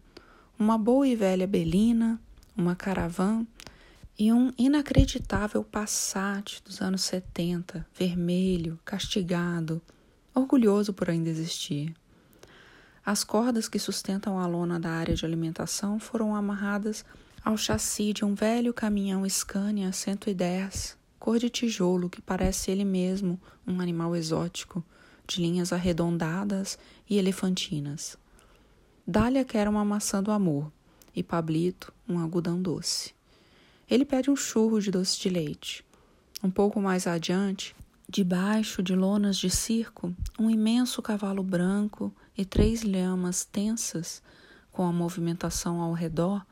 [0.59, 2.21] uma boa e velha Belina,
[2.57, 3.47] uma Caravan
[4.19, 9.83] e um inacreditável Passat dos anos 70, vermelho, castigado,
[10.35, 11.95] orgulhoso por ainda existir.
[13.05, 17.05] As cordas que sustentam a lona da área de alimentação foram amarradas
[17.45, 23.41] ao chassi de um velho caminhão Scania 110, cor de tijolo que parece ele mesmo
[23.67, 24.83] um animal exótico,
[25.27, 28.17] de linhas arredondadas e elefantinas.
[29.07, 30.73] Dália quer uma maçã do amor
[31.15, 33.16] e Pablito um algodão doce.
[33.89, 35.85] Ele pede um churro de doce de leite.
[36.43, 37.75] Um pouco mais adiante,
[38.09, 44.23] debaixo de lonas de circo, um imenso cavalo branco e três lhamas tensas,
[44.71, 46.45] com a movimentação ao redor,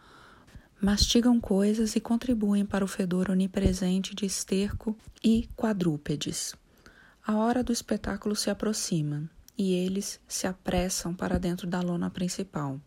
[0.80, 6.54] mastigam coisas e contribuem para o fedor onipresente de esterco e quadrúpedes.
[7.26, 12.80] A hora do espetáculo se aproxima e eles se apressam para dentro da lona principal.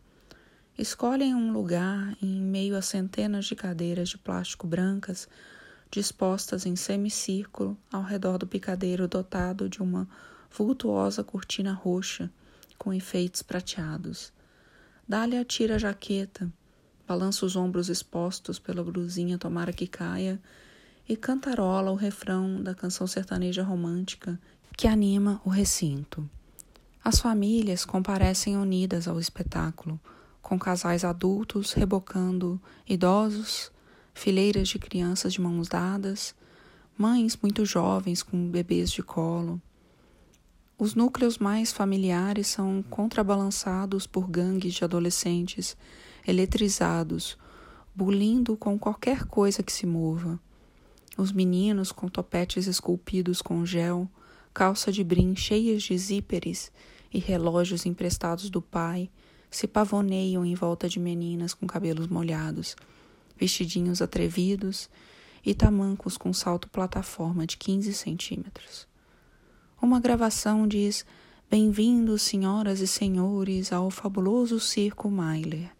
[0.78, 5.28] Escolhem um lugar em meio a centenas de cadeiras de plástico brancas
[5.90, 10.08] dispostas em semicírculo ao redor do picadeiro dotado de uma
[10.56, 12.30] vultuosa cortina roxa
[12.78, 14.32] com enfeites prateados.
[15.08, 16.48] Dália tira a jaqueta,
[17.08, 20.40] balança os ombros expostos pela blusinha tomara que caia
[21.08, 24.38] e cantarola o refrão da canção sertaneja romântica
[24.76, 26.30] que anima o recinto.
[27.02, 30.00] As famílias comparecem unidas ao espetáculo
[30.42, 33.70] com casais adultos rebocando idosos,
[34.14, 36.34] fileiras de crianças de mãos dadas,
[36.96, 39.60] mães muito jovens com bebês de colo.
[40.78, 45.76] Os núcleos mais familiares são contrabalançados por gangues de adolescentes
[46.26, 47.36] eletrizados,
[47.94, 50.38] bulindo com qualquer coisa que se mova.
[51.16, 54.08] Os meninos com topetes esculpidos com gel,
[54.54, 56.70] calça de brim cheias de zíperes
[57.12, 59.10] e relógios emprestados do pai,
[59.50, 62.76] se pavoneiam em volta de meninas com cabelos molhados,
[63.36, 64.88] vestidinhos atrevidos
[65.44, 68.86] e tamancos com salto plataforma de 15 centímetros.
[69.80, 71.06] Uma gravação diz:
[71.50, 75.70] Bem-vindos, senhoras e senhores, ao fabuloso Circo Mailer.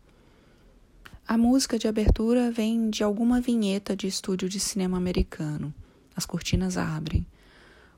[1.27, 5.75] A música de abertura vem de alguma vinheta de estúdio de cinema americano.
[6.17, 7.27] As cortinas abrem.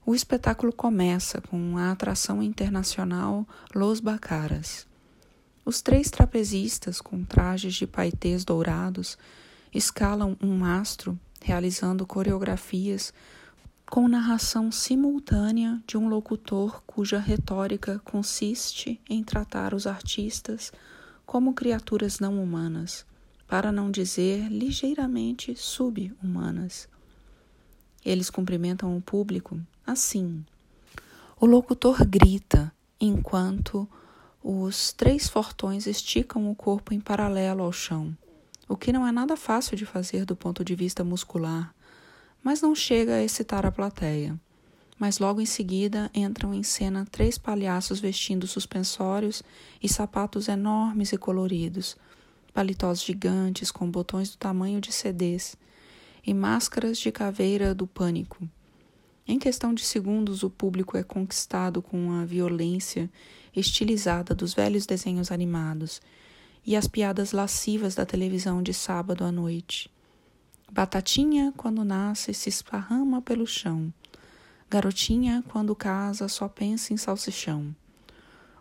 [0.05, 4.90] O espetáculo começa com a atração internacional Los Bacaras.
[5.71, 9.17] Os três trapezistas, com trajes de paetês dourados,
[9.73, 13.15] escalam um mastro, realizando coreografias
[13.89, 20.73] com narração simultânea de um locutor cuja retórica consiste em tratar os artistas
[21.25, 23.07] como criaturas não humanas,
[23.47, 26.89] para não dizer ligeiramente sub-humanas.
[28.05, 29.57] Eles cumprimentam o público
[29.87, 30.45] assim.
[31.41, 33.89] O locutor grita enquanto
[34.43, 38.17] os três fortões esticam o corpo em paralelo ao chão,
[38.67, 41.75] o que não é nada fácil de fazer do ponto de vista muscular,
[42.43, 44.39] mas não chega a excitar a plateia.
[44.99, 49.43] Mas logo em seguida entram em cena três palhaços vestindo suspensórios
[49.83, 51.97] e sapatos enormes e coloridos,
[52.53, 55.57] paletós gigantes com botões do tamanho de CDs
[56.27, 58.49] e máscaras de caveira do pânico.
[59.27, 63.11] Em questão de segundos, o público é conquistado com a violência
[63.55, 66.01] estilizada dos velhos desenhos animados
[66.65, 69.91] e as piadas lascivas da televisão de sábado à noite.
[70.71, 73.93] Batatinha, quando nasce, se esparrama pelo chão.
[74.71, 77.75] Garotinha, quando casa, só pensa em salsichão.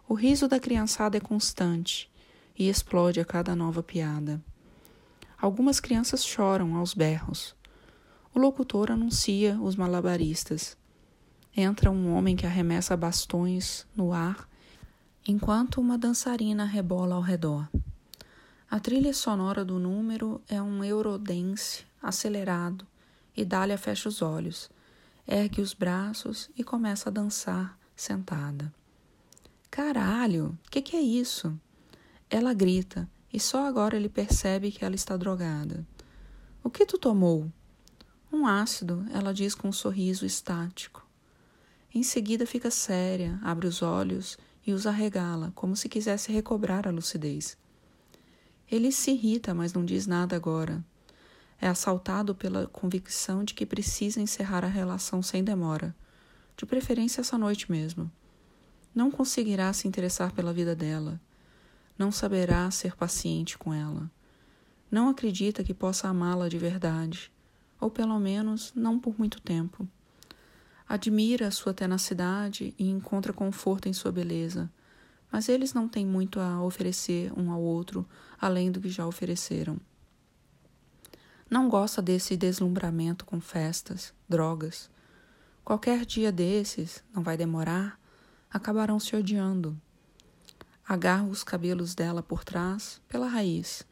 [0.07, 2.09] O riso da criançada é constante
[2.57, 4.43] e explode a cada nova piada.
[5.39, 7.55] Algumas crianças choram aos berros.
[8.33, 10.75] O locutor anuncia os malabaristas.
[11.55, 14.48] Entra um homem que arremessa bastões no ar,
[15.27, 17.67] enquanto uma dançarina rebola ao redor.
[18.69, 22.85] A trilha sonora do número é um eurodance acelerado
[23.35, 24.69] e Dália fecha os olhos,
[25.27, 28.73] ergue os braços e começa a dançar sentada.
[29.71, 31.57] Caralho, que que é isso?
[32.29, 35.85] Ela grita e só agora ele percebe que ela está drogada.
[36.63, 37.51] O que tu tomou?
[38.31, 41.05] Um ácido, ela diz com um sorriso estático.
[41.93, 44.37] Em seguida fica séria, abre os olhos
[44.69, 47.57] e os arregala, como se quisesse recobrar a lucidez.
[48.69, 50.83] Ele se irrita, mas não diz nada agora.
[51.59, 55.95] É assaltado pela convicção de que precisa encerrar a relação sem demora,
[56.55, 58.11] de preferência essa noite mesmo.
[58.93, 61.19] Não conseguirá se interessar pela vida dela.
[61.97, 64.09] Não saberá ser paciente com ela.
[64.91, 67.31] Não acredita que possa amá-la de verdade
[67.79, 69.87] ou pelo menos não por muito tempo.
[70.89, 74.67] Admira sua tenacidade e encontra conforto em sua beleza,
[75.31, 78.09] mas eles não têm muito a oferecer um ao outro
[78.41, 79.79] além do que já ofereceram.
[81.47, 84.89] Não gosta desse deslumbramento com festas, drogas.
[85.63, 87.99] Qualquer dia desses, não vai demorar,
[88.49, 89.79] acabarão se odiando.
[90.87, 93.85] Agarra os cabelos dela por trás, pela raiz,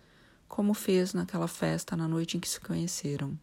[0.47, 3.37] como fez naquela festa na noite em que se conheceram.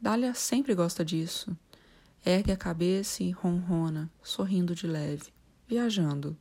[0.00, 1.56] Dália sempre gosta disso.
[2.24, 5.32] Ergue a cabeça e ronrona, sorrindo de leve,
[5.66, 6.36] viajando.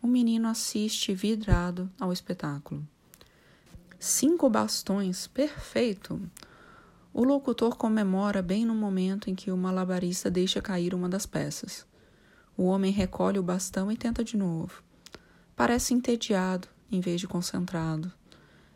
[0.00, 2.86] O menino assiste vidrado ao espetáculo.
[3.98, 6.20] Cinco bastões, perfeito!
[7.12, 11.84] O locutor comemora bem no momento em que o malabarista deixa cair uma das peças.
[12.56, 14.84] O homem recolhe o bastão e tenta de novo.
[15.56, 18.12] Parece entediado em vez de concentrado.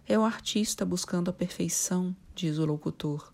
[0.05, 3.32] É o artista buscando a perfeição, diz o locutor.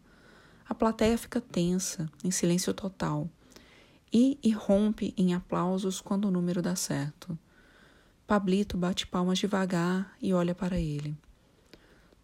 [0.69, 3.29] A plateia fica tensa, em silêncio total,
[4.13, 7.39] e irrompe em aplausos quando o número dá certo.
[8.27, 11.17] Pablito bate palmas devagar e olha para ele.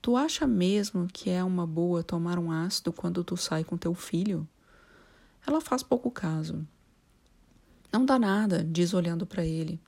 [0.02, 3.94] Tu acha mesmo que é uma boa tomar um ácido quando tu sai com teu
[3.94, 4.46] filho?
[5.46, 6.66] Ela faz pouco caso.
[7.90, 9.80] Não dá nada, diz olhando para ele.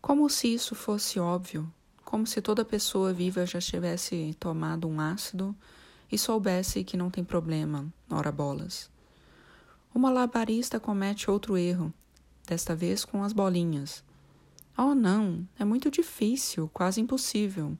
[0.00, 1.68] Como se isso fosse óbvio,
[2.04, 5.56] como se toda pessoa viva já tivesse tomado um ácido
[6.14, 8.88] e soubesse que não tem problema, ora bolas.
[9.92, 11.92] O malabarista comete outro erro,
[12.46, 14.04] desta vez com as bolinhas.
[14.78, 17.76] Oh, não, é muito difícil, quase impossível.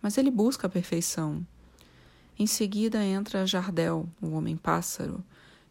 [0.00, 1.44] Mas ele busca a perfeição.
[2.38, 5.24] Em seguida entra Jardel, o homem-pássaro,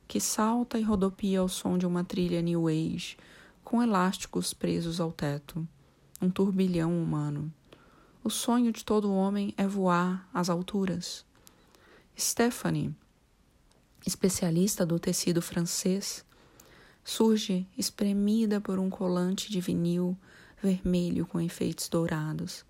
[0.06, 3.16] que salta e rodopia ao som de uma trilha New Age,
[3.64, 5.66] com elásticos presos ao teto.
[6.22, 7.52] Um turbilhão humano.
[8.22, 11.26] O sonho de todo homem é voar às alturas.
[12.18, 12.96] Stephanie,
[14.06, 16.24] especialista do tecido francês,
[17.04, 20.16] surge espremida por um colante de vinil
[20.62, 22.64] vermelho com enfeites dourados.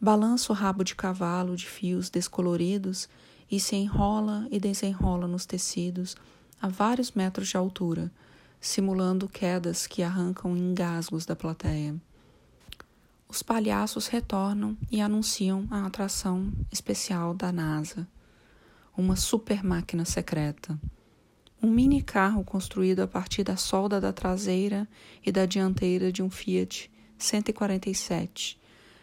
[0.00, 3.08] Balança o rabo de cavalo de fios descoloridos
[3.50, 6.16] e se enrola e desenrola nos tecidos
[6.62, 8.12] a vários metros de altura,
[8.60, 11.96] simulando quedas que arrancam engasgos da plateia.
[13.28, 18.06] Os palhaços retornam e anunciam a atração especial da NASA
[18.96, 20.78] uma super máquina secreta.
[21.62, 24.88] Um mini carro construído a partir da solda da traseira
[25.24, 28.58] e da dianteira de um Fiat 147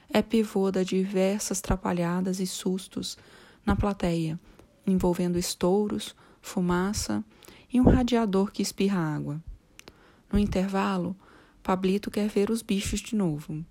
[0.10, 3.18] é pivô da diversas trapalhadas e sustos
[3.66, 4.40] na plateia,
[4.86, 7.24] envolvendo estouros, fumaça
[7.72, 9.42] e um radiador que espirra água.
[10.32, 11.16] No intervalo,
[11.64, 13.66] Pablito quer ver os bichos de novo.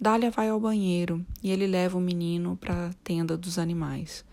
[0.00, 4.24] Dália vai ao banheiro e ele leva o menino para a tenda dos animais.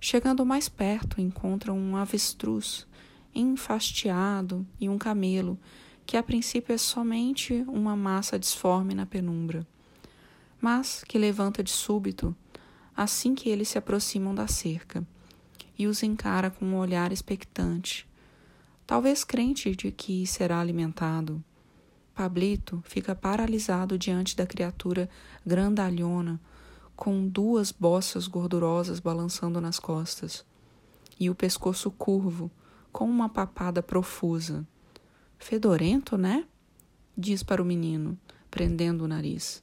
[0.00, 2.86] Chegando mais perto, encontra um avestruz
[3.34, 5.58] enfastiado e um camelo,
[6.06, 9.66] que a princípio é somente uma massa disforme na penumbra,
[10.60, 12.34] mas que levanta de súbito
[12.96, 15.06] assim que eles se aproximam da cerca
[15.78, 18.08] e os encara com um olhar expectante,
[18.86, 21.44] talvez crente de que será alimentado.
[22.14, 25.10] Pablito fica paralisado diante da criatura
[25.44, 26.40] grandalhona
[26.96, 30.44] com duas bossas gordurosas balançando nas costas,
[31.20, 32.50] e o pescoço curvo,
[32.90, 34.66] com uma papada profusa.
[35.38, 36.46] Fedorento, né?
[37.16, 38.18] Diz para o menino,
[38.50, 39.62] prendendo o nariz.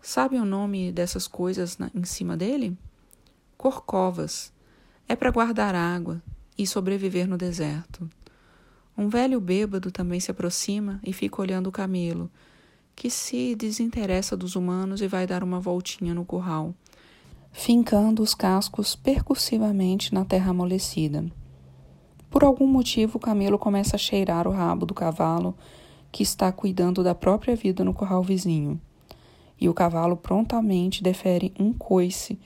[0.00, 2.76] Sabe o nome dessas coisas na, em cima dele?
[3.56, 4.52] Corcovas.
[5.08, 6.20] É para guardar água
[6.58, 8.10] e sobreviver no deserto.
[8.98, 12.28] Um velho bêbado também se aproxima e fica olhando o camelo,
[12.94, 16.74] que se desinteressa dos humanos e vai dar uma voltinha no curral,
[17.52, 21.24] fincando os cascos percussivamente na terra amolecida.
[22.30, 25.54] Por algum motivo, o camelo começa a cheirar o rabo do cavalo
[26.10, 28.80] que está cuidando da própria vida no curral vizinho.
[29.60, 32.38] E o cavalo prontamente defere um coice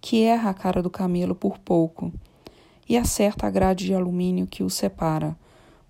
[0.00, 2.12] que erra a cara do camelo por pouco
[2.88, 5.36] e acerta a grade de alumínio que o separa,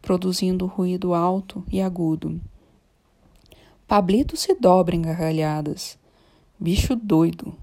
[0.01, 2.41] produzindo ruído alto e agudo.
[3.87, 5.99] Pablito se dobra em gargalhadas.
[6.59, 7.55] Bicho doido.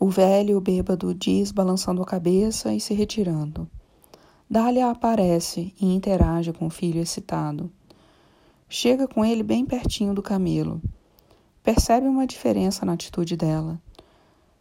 [0.00, 3.68] O velho bêbado diz, balançando a cabeça e se retirando.
[4.48, 7.70] Dália aparece e interage com o filho excitado.
[8.66, 10.80] Chega com ele bem pertinho do camelo.
[11.62, 13.78] Percebe uma diferença na atitude dela.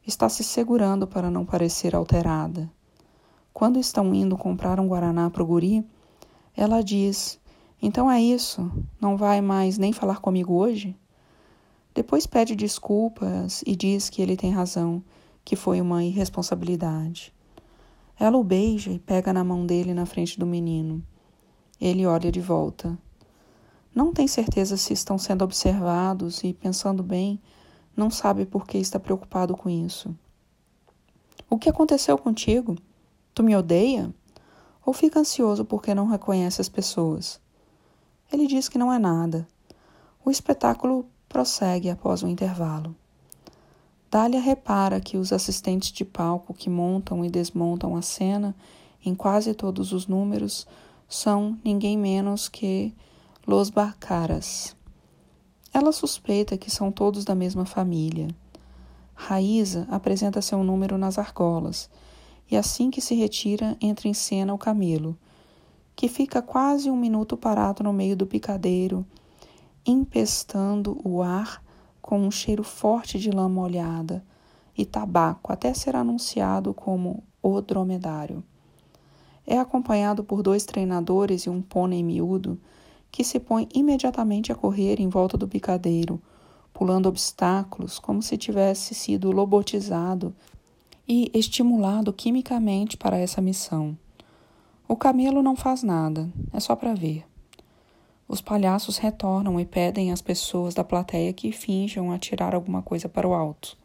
[0.06, 2.70] Está se segurando para não parecer alterada.
[3.54, 5.86] Quando estão indo comprar um guaraná para o guri,
[6.56, 7.40] ela diz:
[7.82, 10.96] então é isso, não vai mais nem falar comigo hoje?
[11.94, 15.04] Depois pede desculpas e diz que ele tem razão,
[15.44, 17.34] que foi uma irresponsabilidade.
[18.20, 21.04] Ela o beija e pega na mão dele na frente do menino.
[21.80, 22.96] Ele olha de volta.
[23.96, 27.42] Não tem certeza se estão sendo observados e, pensando bem,
[27.98, 30.16] não sabe por que está preocupado com isso.
[31.50, 32.78] O que aconteceu contigo?
[33.34, 34.14] Tu me odeia?
[34.86, 37.41] Ou fica ansioso porque não reconhece as pessoas?
[38.32, 39.48] Ele diz que não é nada.
[40.24, 42.96] O espetáculo prossegue após o intervalo.
[44.10, 48.56] Dália repara que os assistentes de palco que montam e desmontam a cena
[49.04, 50.68] em quase todos os números
[51.08, 52.94] são ninguém menos que
[53.48, 54.76] Los Barcaras.
[55.74, 58.28] Ela suspeita que são todos da mesma família.
[59.16, 61.90] Raíza apresenta seu número nas argolas
[62.50, 65.18] e assim que se retira entra em cena o camelo,
[66.02, 69.06] que fica quase um minuto parado no meio do picadeiro,
[69.86, 71.64] empestando o ar
[72.02, 74.26] com um cheiro forte de lã molhada
[74.76, 78.44] e tabaco até ser anunciado como o dromedário.
[79.46, 82.60] É acompanhado por dois treinadores e um pônei miúdo
[83.12, 86.20] que se põe imediatamente a correr em volta do picadeiro,
[86.74, 90.34] pulando obstáculos como se tivesse sido lobotizado
[91.08, 93.96] e estimulado quimicamente para essa missão.
[94.92, 97.26] O camelo não faz nada, é só para ver.
[98.28, 103.26] Os palhaços retornam e pedem às pessoas da plateia que finjam atirar alguma coisa para
[103.26, 103.78] o alto.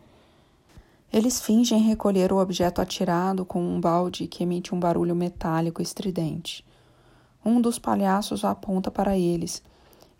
[1.13, 6.67] Eles fingem recolher o objeto atirado com um balde que emite um barulho metálico estridente.
[7.45, 9.63] Um dos palhaços aponta para eles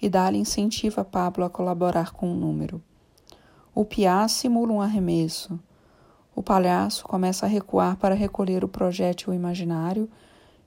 [0.01, 2.81] e dá-lhe incentiva Pablo a colaborar com o um número.
[3.75, 5.59] O piá simula um arremesso.
[6.33, 10.09] O palhaço começa a recuar para recolher o projétil imaginário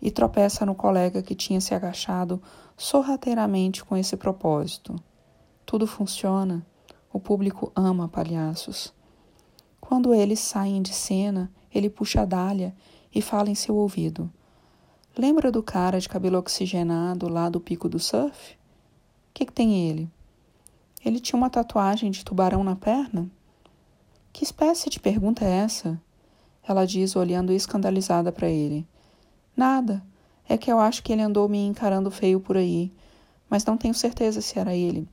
[0.01, 2.41] e tropeça no colega que tinha se agachado
[2.77, 4.95] sorrateiramente com esse propósito.
[5.65, 6.65] Tudo funciona.
[7.11, 8.93] O público ama palhaços.
[9.79, 12.75] Quando eles saem de cena, ele puxa a Dália
[13.13, 14.31] e fala em seu ouvido.
[15.17, 18.53] Lembra do cara de cabelo oxigenado lá do pico do surf?
[18.53, 20.09] O que, que tem ele?
[21.03, 23.29] Ele tinha uma tatuagem de tubarão na perna?
[24.31, 25.99] Que espécie de pergunta é essa?
[26.67, 28.87] Ela diz, olhando escandalizada para ele.
[29.59, 30.01] Nada.
[30.47, 32.93] É que eu acho que ele andou me encarando feio por aí,
[33.49, 35.05] mas não tenho certeza se era ele.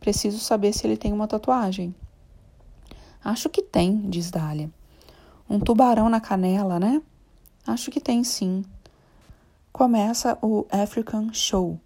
[0.00, 1.94] Preciso saber se ele tem uma tatuagem.
[3.24, 4.68] Acho que tem, diz Dália.
[5.48, 7.00] Um tubarão na canela, né?
[7.64, 8.64] Acho que tem sim
[9.72, 11.78] começa o African Show.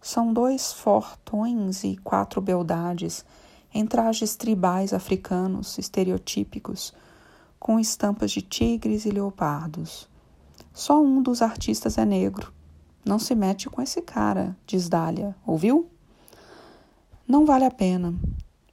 [0.00, 3.26] São dois fortões e quatro beldades
[3.74, 6.94] em trajes tribais africanos estereotípicos,
[7.58, 10.08] com estampas de tigres e leopardos.
[10.72, 12.52] Só um dos artistas é negro.
[13.04, 15.34] Não se mete com esse cara, diz Dália.
[15.46, 15.86] Ouviu?
[17.26, 18.14] Não vale a pena.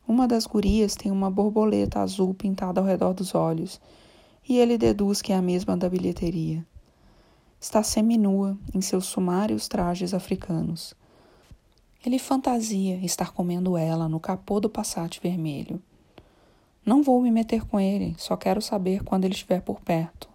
[0.08, 3.80] Uma das gurias tem uma borboleta azul pintada ao redor dos olhos,
[4.48, 6.66] e ele deduz que é a mesma da bilheteria
[7.60, 10.94] está seminua em seus sumários trajes africanos.
[12.06, 15.82] Ele fantasia estar comendo ela no capô do Passat vermelho.
[16.86, 20.29] Não vou me meter com ele, só quero saber quando ele estiver por perto.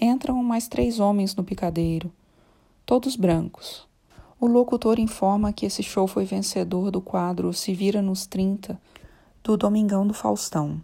[0.00, 2.10] Entram mais três homens no picadeiro,
[2.84, 3.86] todos brancos.
[4.40, 8.80] O locutor informa que esse show foi vencedor do quadro Se Vira nos 30
[9.44, 10.82] do Domingão do Faustão.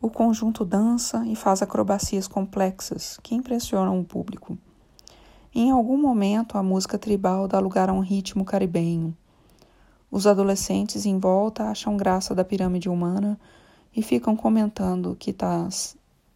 [0.00, 4.56] O conjunto dança e faz acrobacias complexas que impressionam o público.
[5.54, 9.14] Em algum momento, a música tribal dá lugar a um ritmo caribenho.
[10.10, 13.38] Os adolescentes em volta acham graça da pirâmide humana
[13.94, 15.68] e ficam comentando que está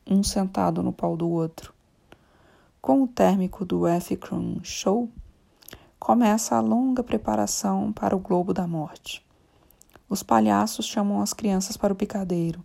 [0.07, 1.73] um sentado no pau do outro.
[2.81, 5.09] Com o término do African Show,
[5.99, 9.25] começa a longa preparação para o Globo da Morte.
[10.09, 12.65] Os palhaços chamam as crianças para o picadeiro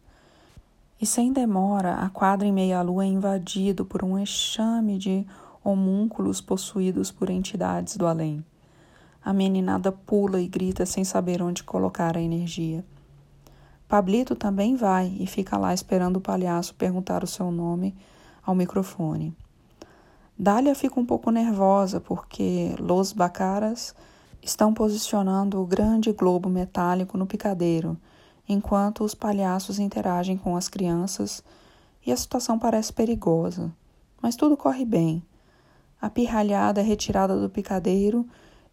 [0.99, 5.27] e sem demora, a quadra em meia-lua é invadido por um enxame de
[5.63, 8.43] homúnculos possuídos por entidades do além.
[9.23, 12.85] A meninada pula e grita sem saber onde colocar a energia.
[13.87, 17.93] Pablito também vai e fica lá esperando o palhaço perguntar o seu nome
[18.43, 19.35] ao microfone.
[20.37, 23.95] Dália fica um pouco nervosa porque Los Bacaras
[24.41, 27.97] estão posicionando o grande globo metálico no picadeiro
[28.47, 31.43] enquanto os palhaços interagem com as crianças
[32.05, 33.73] e a situação parece perigosa.
[34.21, 35.23] Mas tudo corre bem.
[36.01, 38.27] A pirralhada é retirada do picadeiro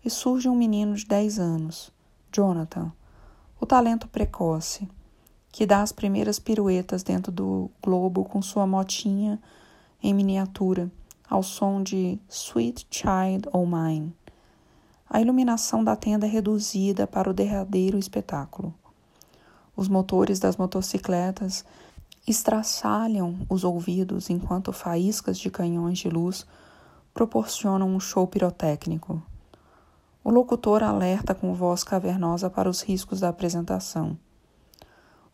[0.04, 1.92] e surge um menino de 10 anos,
[2.32, 2.92] Jonathan,
[3.60, 4.88] o talento precoce,
[5.50, 9.40] que dá as primeiras piruetas dentro do globo com sua motinha
[10.02, 10.90] em miniatura,
[11.33, 14.14] ao som de Sweet Child O' Mine.
[15.09, 18.74] A iluminação da tenda é reduzida para o derradeiro espetáculo.
[19.74, 21.64] Os motores das motocicletas
[22.28, 26.47] estraçalham os ouvidos enquanto faíscas de canhões de luz
[27.14, 29.22] proporcionam um show pirotécnico.
[30.22, 34.18] O locutor alerta com voz cavernosa para os riscos da apresentação.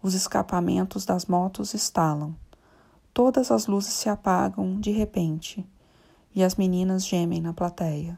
[0.01, 2.37] Os escapamentos das motos estalam.
[3.13, 5.69] Todas as luzes se apagam de repente
[6.39, 8.16] e as meninas gemem na plateia.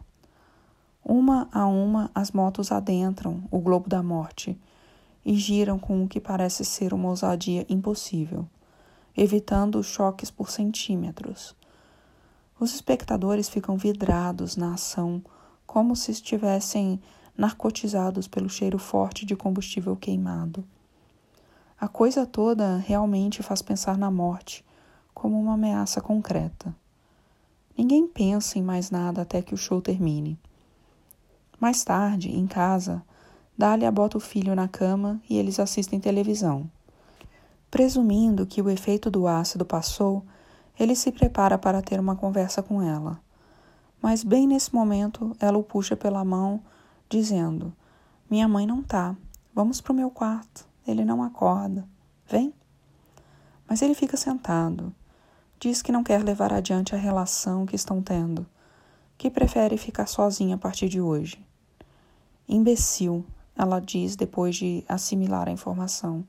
[1.02, 4.60] Uma a uma, as motos adentram o globo da morte
[5.24, 8.46] e giram com o que parece ser uma ousadia impossível,
[9.16, 11.56] evitando choques por centímetros.
[12.58, 15.22] Os espectadores ficam vidrados na ação,
[15.66, 17.00] como se estivessem
[17.34, 20.62] narcotizados pelo cheiro forte de combustível queimado.
[21.80, 24.62] A coisa toda realmente faz pensar na morte
[25.14, 26.78] como uma ameaça concreta.
[27.81, 30.39] Ninguém pensa em mais nada até que o show termine.
[31.59, 33.03] Mais tarde, em casa,
[33.57, 36.70] Dália bota o filho na cama e eles assistem televisão.
[37.70, 40.22] Presumindo que o efeito do ácido passou,
[40.78, 43.18] ele se prepara para ter uma conversa com ela.
[44.03, 46.61] Mas bem nesse momento, ela o puxa pela mão,
[47.09, 47.72] dizendo:
[48.28, 49.16] Minha mãe não tá.
[49.55, 50.68] Vamos para o meu quarto.
[50.87, 51.89] Ele não acorda.
[52.28, 52.53] Vem.
[53.66, 54.95] Mas ele fica sentado.
[55.61, 58.46] Diz que não quer levar adiante a relação que estão tendo,
[59.18, 61.44] que prefere ficar sozinha a partir de hoje.
[62.48, 66.24] Imbecil, ela diz depois de assimilar a informação.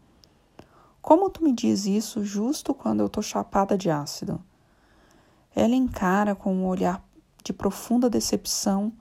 [1.02, 4.38] Como tu me diz isso justo quando eu tô chapada de ácido?
[5.56, 7.02] Ela encara com um olhar
[7.42, 8.92] de profunda decepção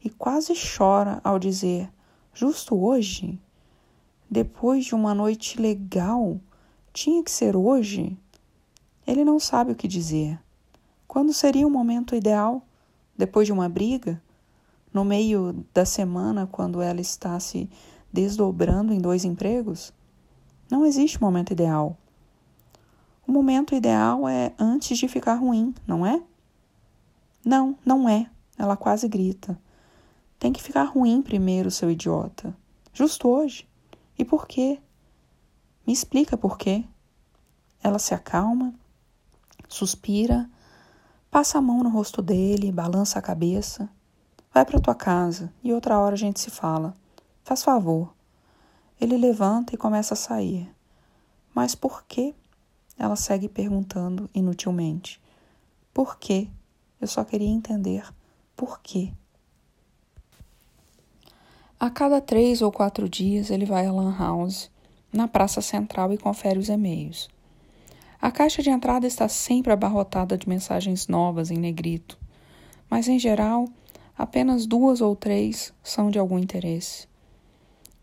[0.00, 1.92] e quase chora ao dizer:
[2.32, 3.36] Justo hoje?
[4.30, 6.40] Depois de uma noite legal?
[6.92, 8.16] Tinha que ser hoje?
[9.06, 10.38] Ele não sabe o que dizer.
[11.06, 12.62] Quando seria o momento ideal?
[13.16, 14.22] Depois de uma briga?
[14.92, 17.68] No meio da semana, quando ela está se
[18.12, 19.92] desdobrando em dois empregos?
[20.70, 21.96] Não existe momento ideal.
[23.26, 26.22] O momento ideal é antes de ficar ruim, não é?
[27.44, 28.28] Não, não é.
[28.56, 29.58] Ela quase grita.
[30.38, 32.56] Tem que ficar ruim primeiro, seu idiota.
[32.92, 33.66] Justo hoje.
[34.18, 34.78] E por quê?
[35.86, 36.84] Me explica por quê.
[37.82, 38.74] Ela se acalma
[39.74, 40.48] suspira,
[41.30, 43.88] passa a mão no rosto dele, balança a cabeça.
[44.52, 46.94] Vai para tua casa e outra hora a gente se fala.
[47.42, 48.12] Faz favor.
[49.00, 50.72] Ele levanta e começa a sair.
[51.54, 52.34] Mas por quê?
[52.98, 55.20] Ela segue perguntando inutilmente.
[55.92, 56.48] Por quê?
[57.00, 58.04] Eu só queria entender
[58.56, 59.12] por quê.
[61.80, 64.70] A cada três ou quatro dias ele vai à Lan House,
[65.12, 67.28] na praça central, e confere os e-mails.
[68.22, 72.16] A caixa de entrada está sempre abarrotada de mensagens novas em negrito,
[72.88, 73.68] mas em geral,
[74.16, 77.08] apenas duas ou três são de algum interesse.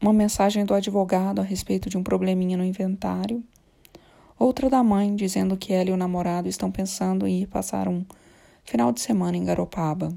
[0.01, 3.41] Uma mensagem do advogado a respeito de um probleminha no inventário,
[4.37, 8.03] outra da mãe dizendo que ela e o namorado estão pensando em ir passar um
[8.65, 10.13] final de semana em Garopaba.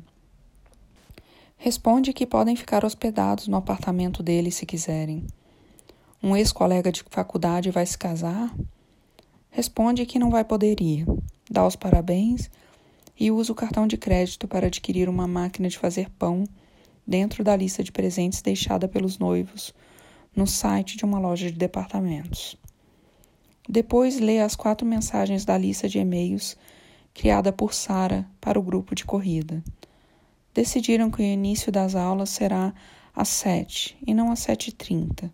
[1.57, 5.24] Responde que podem ficar hospedados no apartamento dele se quiserem.
[6.20, 8.53] Um ex-colega de faculdade vai se casar
[9.55, 11.05] Responde que não vai poder ir,
[11.50, 12.50] dá os parabéns
[13.20, 16.44] e usa o cartão de crédito para adquirir uma máquina de fazer pão
[17.07, 19.74] dentro da lista de presentes deixada pelos noivos
[20.34, 22.57] no site de uma loja de departamentos.
[23.68, 26.57] Depois lê as quatro mensagens da lista de e-mails
[27.12, 29.62] criada por Sara para o grupo de corrida.
[30.55, 32.72] Decidiram que o início das aulas será
[33.14, 35.30] às sete e não às sete e trinta,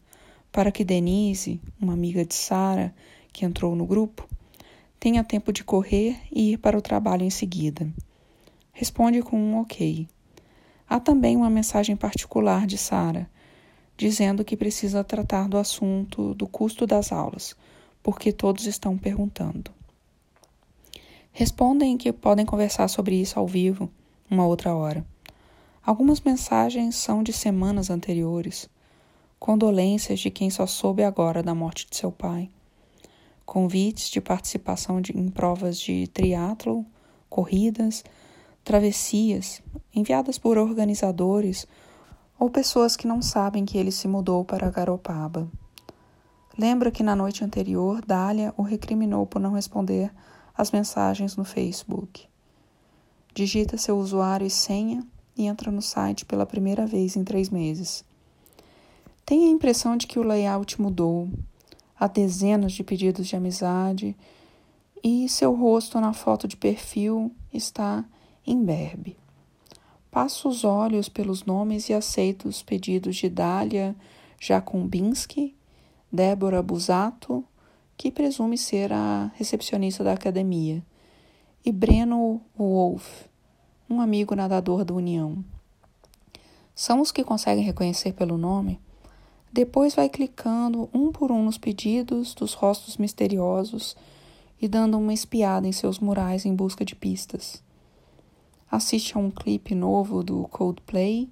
[0.51, 2.93] para que Denise, uma amiga de Sara,
[3.33, 4.29] que entrou no grupo,
[4.99, 7.89] tenha tempo de correr e ir para o trabalho em seguida.
[8.72, 10.09] Responde com um ok.
[10.89, 13.29] Há também uma mensagem particular de Sara,
[13.97, 17.57] dizendo que precisa tratar do assunto do custo das aulas,
[18.03, 19.70] porque todos estão perguntando.
[21.33, 23.91] Respondem que podem conversar sobre isso ao vivo,
[24.31, 25.05] uma outra hora.
[25.85, 28.68] Algumas mensagens são de semanas anteriores,
[29.39, 32.51] condolências de quem só soube agora da morte de seu pai
[33.49, 36.85] convites de participação de, em provas de triatlo,
[37.31, 38.05] corridas,
[38.63, 39.63] travessias,
[39.95, 41.67] enviadas por organizadores
[42.39, 45.49] ou pessoas que não sabem que ele se mudou para Garopaba.
[46.59, 50.13] Lembra que na noite anterior Dália o recriminou por não responder
[50.55, 52.29] às mensagens no Facebook.
[53.33, 55.03] Digita seu usuário e senha
[55.35, 58.05] e entra no site pela primeira vez em três meses.
[59.25, 61.31] Tem a impressão de que o layout mudou,
[61.99, 64.17] Há dezenas de pedidos de amizade
[65.03, 68.05] e seu rosto na foto de perfil está
[68.47, 69.17] imberbe.
[70.11, 73.97] Passo os olhos pelos nomes e aceito os pedidos de Dália
[74.41, 75.55] Jakumbinski,
[76.11, 77.45] Débora Busato,
[77.97, 80.83] que presume ser a recepcionista da academia,
[81.65, 83.27] e Breno Wolf,
[83.91, 85.45] um amigo nadador da União.
[86.75, 88.81] são os que conseguem reconhecer pelo nome,
[89.59, 93.97] depois vai clicando um por um nos pedidos dos rostos misteriosos
[94.63, 97.61] e dando uma espiada em seus murais em busca de pistas.
[98.71, 101.29] Assiste a um clipe novo do Coldplay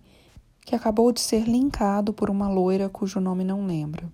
[0.63, 4.11] que acabou de ser linkado por uma loira cujo nome não lembro.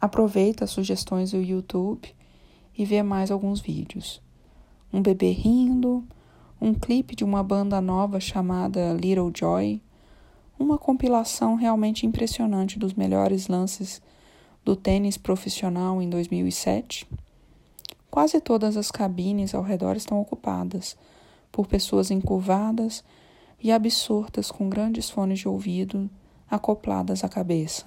[0.00, 2.14] Aproveita as sugestões do YouTube
[2.78, 4.22] e vê mais alguns vídeos.
[4.92, 6.04] Um bebê rindo,
[6.60, 9.82] um clipe de uma banda nova chamada Little Joy,
[10.64, 14.00] uma compilação realmente impressionante dos melhores lances
[14.64, 17.06] do tênis profissional em 2007.
[18.10, 20.96] Quase todas as cabines ao redor estão ocupadas
[21.52, 23.04] por pessoas encurvadas
[23.62, 26.08] e absortas com grandes fones de ouvido
[26.50, 27.84] acopladas à cabeça.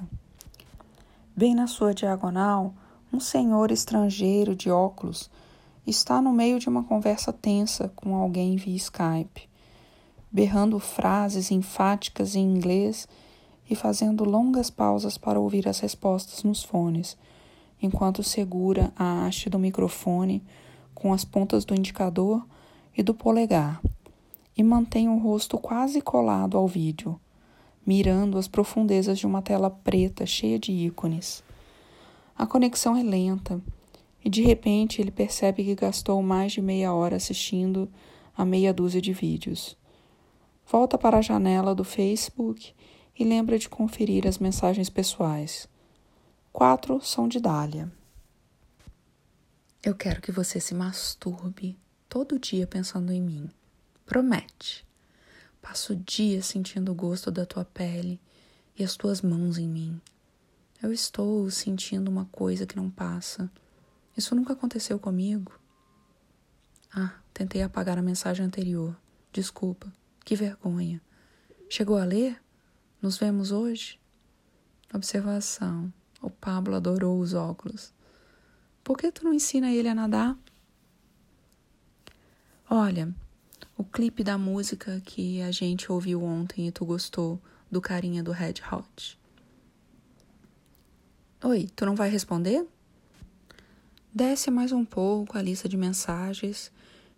[1.36, 2.76] Bem na sua diagonal,
[3.12, 5.32] um senhor estrangeiro de óculos
[5.86, 9.50] está no meio de uma conversa tensa com alguém via Skype,
[10.32, 13.08] berrando frases enfáticas em inglês
[13.70, 17.18] e fazendo longas pausas para ouvir as respostas nos fones,
[17.82, 20.44] enquanto segura a haste do microfone
[20.94, 22.46] com as pontas do indicador
[22.96, 23.82] e do polegar
[24.58, 27.20] e mantém o rosto quase colado ao vídeo,
[27.86, 31.44] mirando as profundezas de uma tela preta cheia de ícones.
[32.36, 33.62] A conexão é lenta
[34.26, 37.88] e de repente ele percebe que gastou mais de meia hora assistindo
[38.36, 39.78] a meia dúzia de vídeos.
[40.70, 42.76] Volta para a janela do Facebook
[43.18, 45.66] e lembra de conferir as mensagens pessoais.
[46.52, 47.90] Quatro são de Dália.
[49.82, 53.50] Eu quero que você se masturbe todo dia pensando em mim.
[54.06, 54.86] Promete.
[55.62, 58.20] Passo o dia sentindo o gosto da tua pele
[58.78, 60.02] e as tuas mãos em mim.
[60.84, 63.50] Eu estou sentindo uma coisa que não passa.
[64.18, 65.58] Isso nunca aconteceu comigo.
[66.94, 68.94] Ah, tentei apagar a mensagem anterior.
[69.32, 69.90] Desculpa.
[70.28, 71.02] Que vergonha.
[71.70, 72.38] Chegou a ler?
[73.02, 73.98] Nos vemos hoje?
[74.94, 75.94] Observação.
[76.22, 77.94] O Pablo adorou os óculos.
[78.84, 80.38] Por que tu não ensina ele a nadar?
[82.70, 83.16] Olha,
[83.78, 88.34] o clipe da música que a gente ouviu ontem e tu gostou, do carinha do
[88.34, 89.18] Red Hot.
[91.42, 92.68] Oi, tu não vai responder?
[94.14, 96.70] Desce mais um pouco a lista de mensagens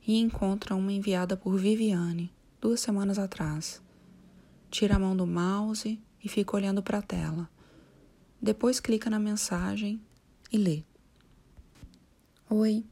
[0.05, 3.81] e encontra uma enviada por Viviane, duas semanas atrás.
[4.69, 7.49] Tira a mão do mouse e fica olhando para a tela.
[8.41, 10.01] Depois clica na mensagem
[10.51, 10.83] e lê.
[12.49, 12.85] Oi.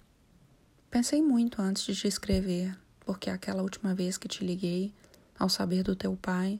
[0.90, 4.94] Pensei muito antes de te escrever porque aquela última vez que te liguei,
[5.40, 6.60] ao saber do teu pai,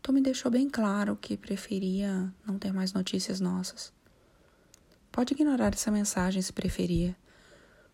[0.00, 3.92] tu me deixou bem claro que preferia não ter mais notícias nossas.
[5.10, 7.16] Pode ignorar essa mensagem se preferir,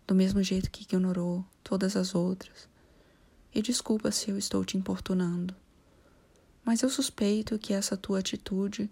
[0.06, 2.68] do mesmo jeito que ignorou todas as outras.
[3.56, 5.56] E desculpa se eu estou te importunando.
[6.62, 8.90] Mas eu suspeito que essa tua atitude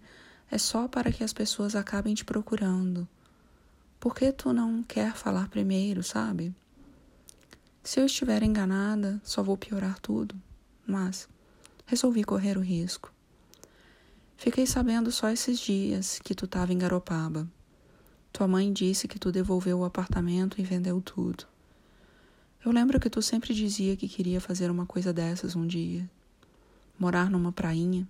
[0.49, 3.07] é só para que as pessoas acabem te procurando.
[3.99, 6.51] Por que tu não quer falar primeiro, sabe?
[7.83, 10.33] Se eu estiver enganada, só vou piorar tudo,
[10.83, 11.29] mas
[11.85, 13.13] resolvi correr o risco.
[14.35, 17.47] Fiquei sabendo só esses dias que tu estava em Garopaba.
[18.33, 21.45] Tua mãe disse que tu devolveu o apartamento e vendeu tudo.
[22.65, 26.09] Eu lembro que tu sempre dizia que queria fazer uma coisa dessas um dia.
[26.97, 28.07] Morar numa prainha.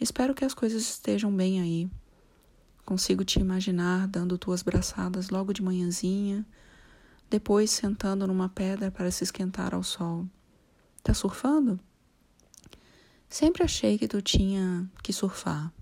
[0.00, 1.88] Espero que as coisas estejam bem aí.
[2.84, 6.44] Consigo te imaginar dando tuas braçadas logo de manhãzinha
[7.30, 10.26] depois sentando numa pedra para se esquentar ao sol.
[11.04, 11.78] Tá surfando?
[13.28, 15.72] Sempre achei que tu tinha que surfar.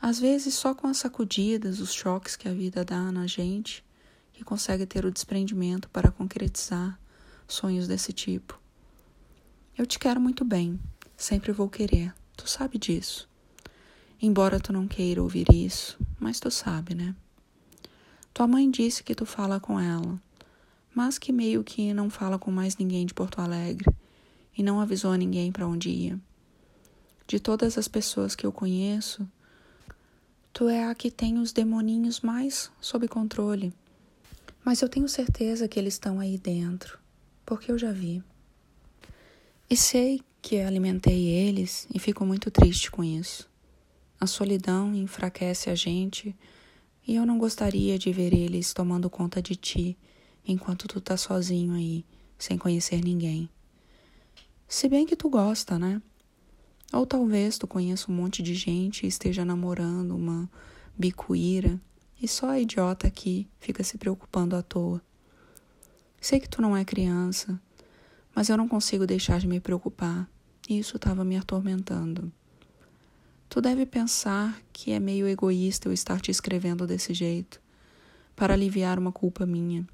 [0.00, 3.84] Às vezes, só com as sacudidas, os choques que a vida dá na gente,
[4.32, 6.98] que consegue ter o desprendimento para concretizar
[7.46, 8.60] sonhos desse tipo.
[9.76, 10.78] Eu te quero muito bem,
[11.16, 13.28] sempre vou querer, tu sabe disso.
[14.20, 17.14] Embora tu não queira ouvir isso, mas tu sabe, né?
[18.32, 20.20] Tua mãe disse que tu fala com ela
[20.94, 23.90] mas que meio que não fala com mais ninguém de Porto Alegre
[24.56, 26.20] e não avisou a ninguém para onde ia.
[27.26, 29.26] De todas as pessoas que eu conheço,
[30.52, 33.72] tu é a que tem os demoninhos mais sob controle.
[34.64, 36.98] Mas eu tenho certeza que eles estão aí dentro,
[37.44, 38.22] porque eu já vi.
[39.68, 43.50] E sei que alimentei eles e fico muito triste com isso.
[44.20, 46.36] A solidão enfraquece a gente
[47.06, 49.98] e eu não gostaria de ver eles tomando conta de ti
[50.46, 52.04] enquanto tu tá sozinho aí,
[52.38, 53.48] sem conhecer ninguém.
[54.68, 56.00] Se bem que tu gosta, né?
[56.92, 60.48] Ou talvez tu conheça um monte de gente e esteja namorando uma
[60.96, 61.80] bicuíra
[62.22, 65.02] e só a idiota aqui fica se preocupando à toa.
[66.20, 67.60] Sei que tu não é criança,
[68.32, 70.30] mas eu não consigo deixar de me preocupar
[70.68, 72.32] e isso estava me atormentando.
[73.48, 77.60] Tu deve pensar que é meio egoísta eu estar te escrevendo desse jeito,
[78.36, 79.86] para aliviar uma culpa minha.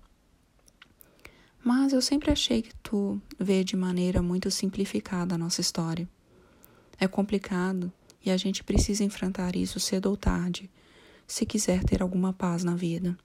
[1.64, 6.08] Mas eu sempre achei que tu vê de maneira muito simplificada a nossa história.
[7.00, 7.92] É complicado
[8.24, 10.70] e a gente precisa enfrentar isso cedo ou tarde,
[11.28, 13.16] se quiser ter alguma paz na vida.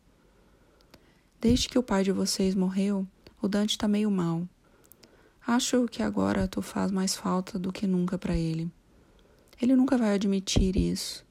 [1.39, 3.08] Desde que o pai de vocês morreu,
[3.41, 4.47] o Dante está meio mal.
[5.47, 8.70] Acho que agora tu faz mais falta do que nunca para ele.
[9.60, 11.26] Ele nunca vai admitir isso.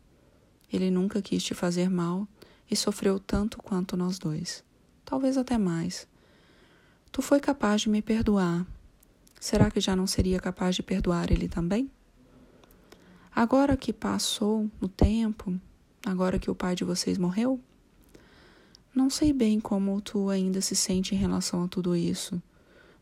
[0.72, 2.26] Ele nunca quis te fazer mal
[2.70, 4.64] e sofreu tanto quanto nós dois.
[5.04, 6.08] Talvez até mais.
[7.10, 8.66] Tu foi capaz de me perdoar.
[9.38, 11.90] Será que já não seria capaz de perdoar ele também?
[13.34, 15.60] Agora que passou o tempo,
[16.04, 17.60] agora que o pai de vocês morreu?
[18.94, 22.42] Não sei bem como tu ainda se sente em relação a tudo isso,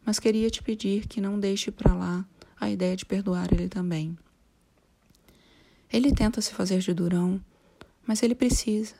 [0.04, 2.24] mas queria te pedir que não deixe para lá
[2.60, 4.16] a ideia de perdoar ele também.
[5.92, 7.42] Ele tenta se fazer de durão,
[8.06, 8.94] mas ele precisa.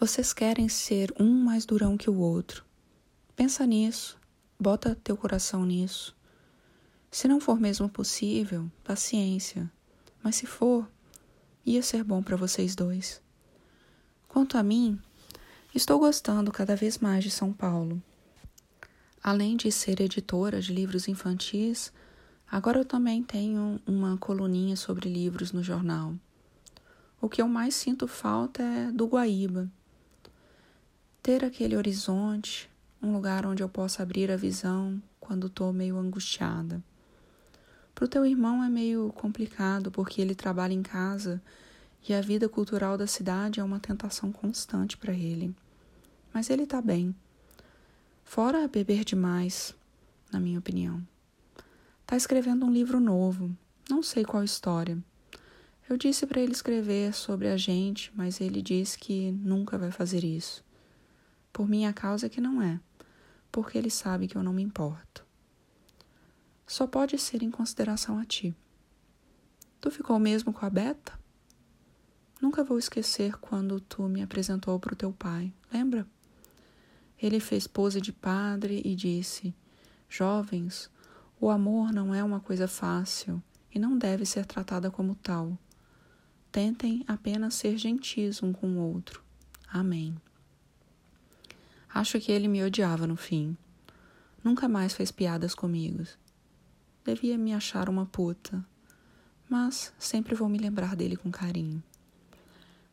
[0.00, 2.64] Vocês querem ser um mais durão que o outro.
[3.36, 4.18] Pensa nisso,
[4.58, 6.16] bota teu coração nisso.
[7.10, 9.70] Se não for mesmo possível, paciência.
[10.22, 10.88] Mas se for,
[11.64, 13.20] ia ser bom para vocês dois.
[14.28, 14.98] Quanto a mim,
[15.74, 18.02] estou gostando cada vez mais de São Paulo.
[19.22, 21.92] Além de ser editora de livros infantis,
[22.52, 26.12] Agora eu também tenho uma coluninha sobre livros no jornal.
[27.18, 29.72] O que eu mais sinto falta é do Guaíba.
[31.22, 32.68] Ter aquele horizonte,
[33.02, 36.84] um lugar onde eu possa abrir a visão quando estou meio angustiada.
[37.94, 41.40] Para o teu irmão é meio complicado porque ele trabalha em casa
[42.08, 45.54] e a vida cultural da cidade é uma tentação constante para ele.
[46.32, 47.14] Mas ele está bem.
[48.24, 49.74] Fora beber demais,
[50.32, 51.06] na minha opinião.
[52.02, 53.54] Está escrevendo um livro novo,
[53.88, 54.98] não sei qual história.
[55.88, 60.24] Eu disse para ele escrever sobre a gente, mas ele disse que nunca vai fazer
[60.24, 60.64] isso.
[61.52, 62.80] Por minha causa que não é,
[63.50, 65.24] porque ele sabe que eu não me importo.
[66.72, 68.56] Só pode ser em consideração a ti.
[69.78, 71.12] Tu ficou mesmo com a Beta?
[72.40, 76.06] Nunca vou esquecer quando tu me apresentou para o teu pai, lembra?
[77.20, 79.54] Ele fez pose de padre e disse:
[80.08, 80.90] Jovens,
[81.38, 85.58] o amor não é uma coisa fácil e não deve ser tratada como tal.
[86.50, 89.22] Tentem apenas ser gentis um com o outro.
[89.68, 90.16] Amém.
[91.92, 93.58] Acho que ele me odiava no fim.
[94.42, 96.06] Nunca mais fez piadas comigo.
[97.04, 98.64] Devia me achar uma puta,
[99.48, 101.82] mas sempre vou me lembrar dele com carinho.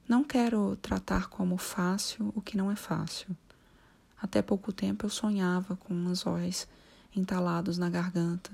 [0.08, 3.38] Não quero tratar como fácil o que não é fácil.
[4.20, 6.68] Até pouco tempo eu sonhava com anzóis
[7.16, 8.52] entalados na garganta,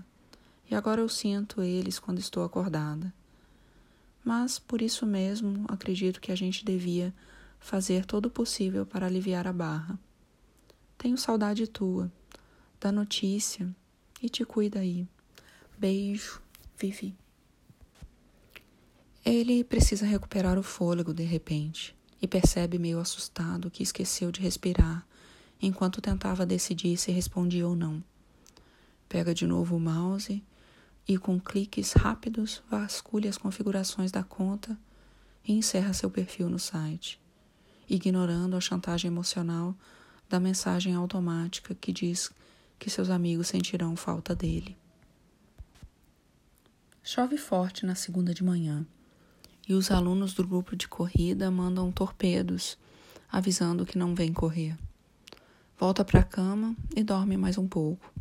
[0.69, 3.13] e agora eu sinto eles quando estou acordada.
[4.25, 7.13] Mas por isso mesmo acredito que a gente devia
[7.61, 9.97] fazer todo o possível para aliviar a barra.
[10.97, 12.11] Tenho saudade tua,
[12.79, 13.73] da notícia,
[14.21, 15.07] e te cuida aí.
[15.77, 16.41] Beijo,
[16.77, 17.13] Vivi.
[19.25, 25.05] Ele precisa recuperar o fôlego de repente e percebe meio assustado que esqueceu de respirar
[25.61, 28.01] enquanto tentava decidir se respondia ou não.
[29.09, 30.41] Pega de novo o mouse
[31.05, 34.77] e, com cliques rápidos, vasculha as configurações da conta
[35.45, 37.19] e encerra seu perfil no site,
[37.89, 39.75] ignorando a chantagem emocional
[40.29, 42.31] da mensagem automática que diz
[42.79, 44.77] que seus amigos sentirão falta dele.
[47.07, 48.83] Chove forte na segunda de manhã
[49.67, 52.79] e os alunos do grupo de corrida mandam torpedos
[53.31, 54.75] avisando que não vem correr.
[55.77, 58.11] Volta para a cama e dorme mais um pouco.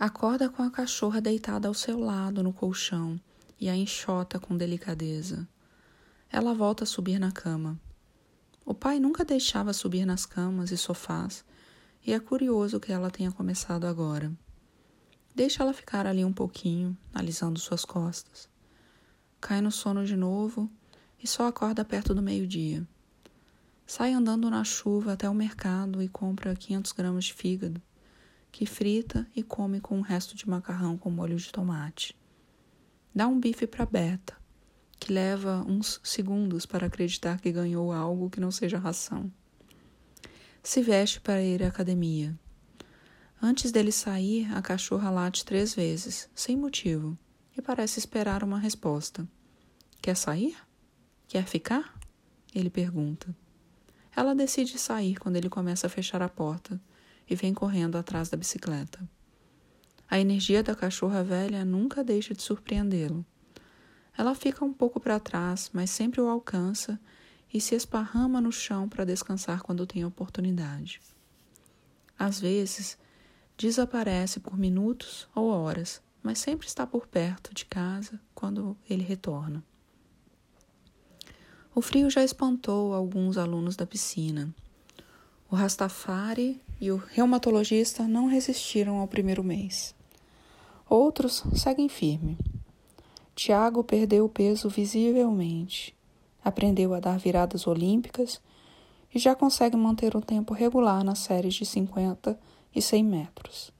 [0.00, 3.20] Acorda com a cachorra deitada ao seu lado no colchão
[3.60, 5.46] e a enxota com delicadeza.
[6.32, 7.78] Ela volta a subir na cama.
[8.64, 11.44] O pai nunca deixava subir nas camas e sofás,
[12.02, 14.32] e é curioso que ela tenha começado agora.
[15.34, 18.48] Deixa ela ficar ali um pouquinho, alisando suas costas.
[19.40, 20.70] Cai no sono de novo
[21.22, 22.86] e só acorda perto do meio-dia.
[23.86, 27.82] Sai andando na chuva até o mercado e compra 500 gramas de fígado
[28.54, 32.16] que frita e come com um resto de macarrão com molho de tomate.
[33.12, 34.36] Dá um bife para Beta,
[35.00, 39.28] que leva uns segundos para acreditar que ganhou algo que não seja ração.
[40.62, 42.38] Se veste para ir à academia.
[43.46, 47.14] Antes dele sair, a cachorra late três vezes, sem motivo,
[47.54, 49.28] e parece esperar uma resposta.
[50.00, 50.56] Quer sair?
[51.28, 51.94] Quer ficar?
[52.54, 53.36] Ele pergunta.
[54.16, 56.80] Ela decide sair quando ele começa a fechar a porta
[57.28, 59.06] e vem correndo atrás da bicicleta.
[60.08, 63.26] A energia da cachorra velha nunca deixa de surpreendê-lo.
[64.16, 66.98] Ela fica um pouco para trás, mas sempre o alcança
[67.52, 70.98] e se esparrama no chão para descansar quando tem oportunidade.
[72.18, 72.96] Às vezes,
[73.56, 79.62] desaparece por minutos ou horas, mas sempre está por perto de casa quando ele retorna.
[81.74, 84.54] O frio já espantou alguns alunos da piscina.
[85.50, 89.94] O Rastafari e o reumatologista não resistiram ao primeiro mês.
[90.88, 92.38] Outros seguem firme.
[93.34, 95.94] Tiago perdeu peso visivelmente
[96.44, 98.40] aprendeu a dar viradas olímpicas
[99.12, 102.38] e já consegue manter um tempo regular nas séries de 50
[102.74, 103.72] e 100 metros.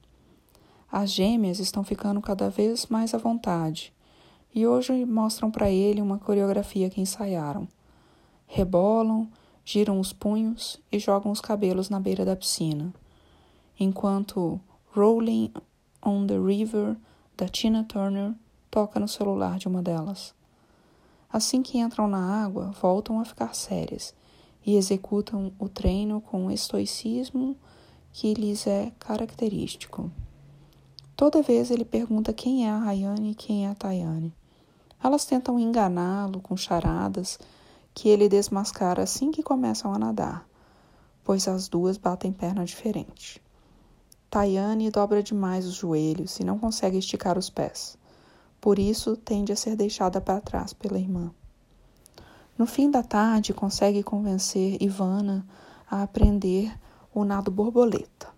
[0.90, 3.92] As gêmeas estão ficando cada vez mais à vontade
[4.55, 7.66] e hoje mostram para ele uma coreografia que ensaiaram.
[8.47, 9.28] Rebolam,
[9.64, 12.95] giram os punhos e jogam os cabelos na beira da piscina,
[13.80, 14.61] enquanto
[14.95, 15.53] Rolling
[16.01, 16.97] on the River
[17.36, 18.32] da Tina Turner
[18.70, 20.32] toca no celular de uma delas.
[21.32, 24.14] Assim que entram na água, voltam a ficar sérias
[24.64, 27.57] e executam o treino com estoicismo
[28.15, 30.09] que lhes é característico.
[31.17, 34.33] Toda vez ele pergunta quem é a Rayane e quem é a Tayane.
[35.03, 37.41] Elas tentam enganá-lo com charadas
[37.93, 40.49] que ele desmascara assim que começam a nadar,
[41.25, 43.43] pois as duas batem perna diferente.
[44.31, 47.99] Tayane dobra demais os joelhos e não consegue esticar os pés.
[48.61, 51.33] Por isso, tende a ser deixada para trás pela irmã.
[52.57, 55.45] No fim da tarde, consegue convencer Ivana
[55.91, 56.73] a aprender
[57.15, 58.29] o nado borboleta,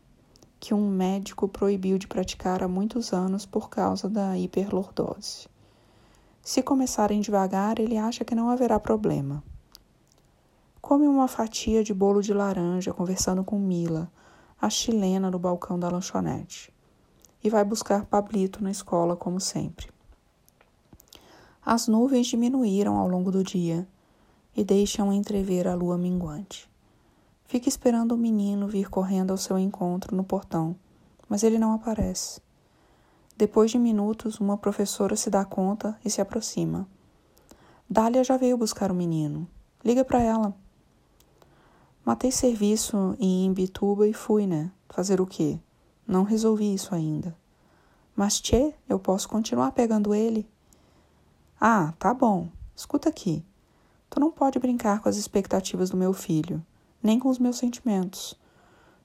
[0.60, 5.48] que um médico proibiu de praticar há muitos anos por causa da hiperlordose.
[6.42, 9.42] Se começarem devagar, ele acha que não haverá problema.
[10.78, 14.12] Come uma fatia de bolo de laranja conversando com Mila,
[14.60, 16.70] a chilena no balcão da lanchonete,
[17.42, 19.88] e vai buscar Pablito na escola como sempre.
[21.64, 23.88] As nuvens diminuíram ao longo do dia
[24.54, 26.68] e deixam entrever a lua minguante.
[27.46, 30.74] Fica esperando o menino vir correndo ao seu encontro no portão,
[31.28, 32.40] mas ele não aparece.
[33.36, 36.88] Depois de minutos, uma professora se dá conta e se aproxima.
[37.88, 39.46] Dália já veio buscar o menino.
[39.84, 40.56] Liga para ela.
[42.04, 44.72] Matei serviço em Imbituba e fui, né?
[44.88, 45.60] Fazer o quê?
[46.06, 47.36] Não resolvi isso ainda.
[48.14, 50.48] Mas, tchê, eu posso continuar pegando ele?
[51.60, 52.48] Ah, tá bom.
[52.74, 53.44] Escuta aqui.
[54.08, 56.64] Tu não pode brincar com as expectativas do meu filho,
[57.02, 58.38] nem com os meus sentimentos.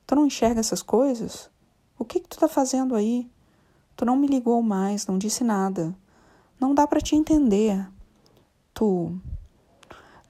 [0.05, 1.49] Tu não enxerga essas coisas?
[1.97, 3.29] O que, que tu tá fazendo aí?
[3.95, 5.95] Tu não me ligou mais, não disse nada.
[6.59, 7.87] Não dá para te entender.
[8.73, 9.15] Tu.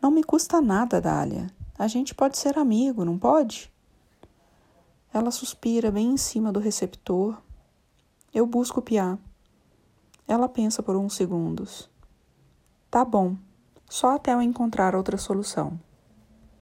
[0.02, 1.48] Não me custa nada, Dália.
[1.78, 3.72] A gente pode ser amigo, não pode?
[5.14, 7.42] Ela suspira bem em cima do receptor.
[8.34, 9.18] Eu busco o piar.
[10.28, 11.90] Ela pensa por uns segundos.
[12.90, 13.36] Tá bom,
[13.90, 15.80] só até eu encontrar outra solução.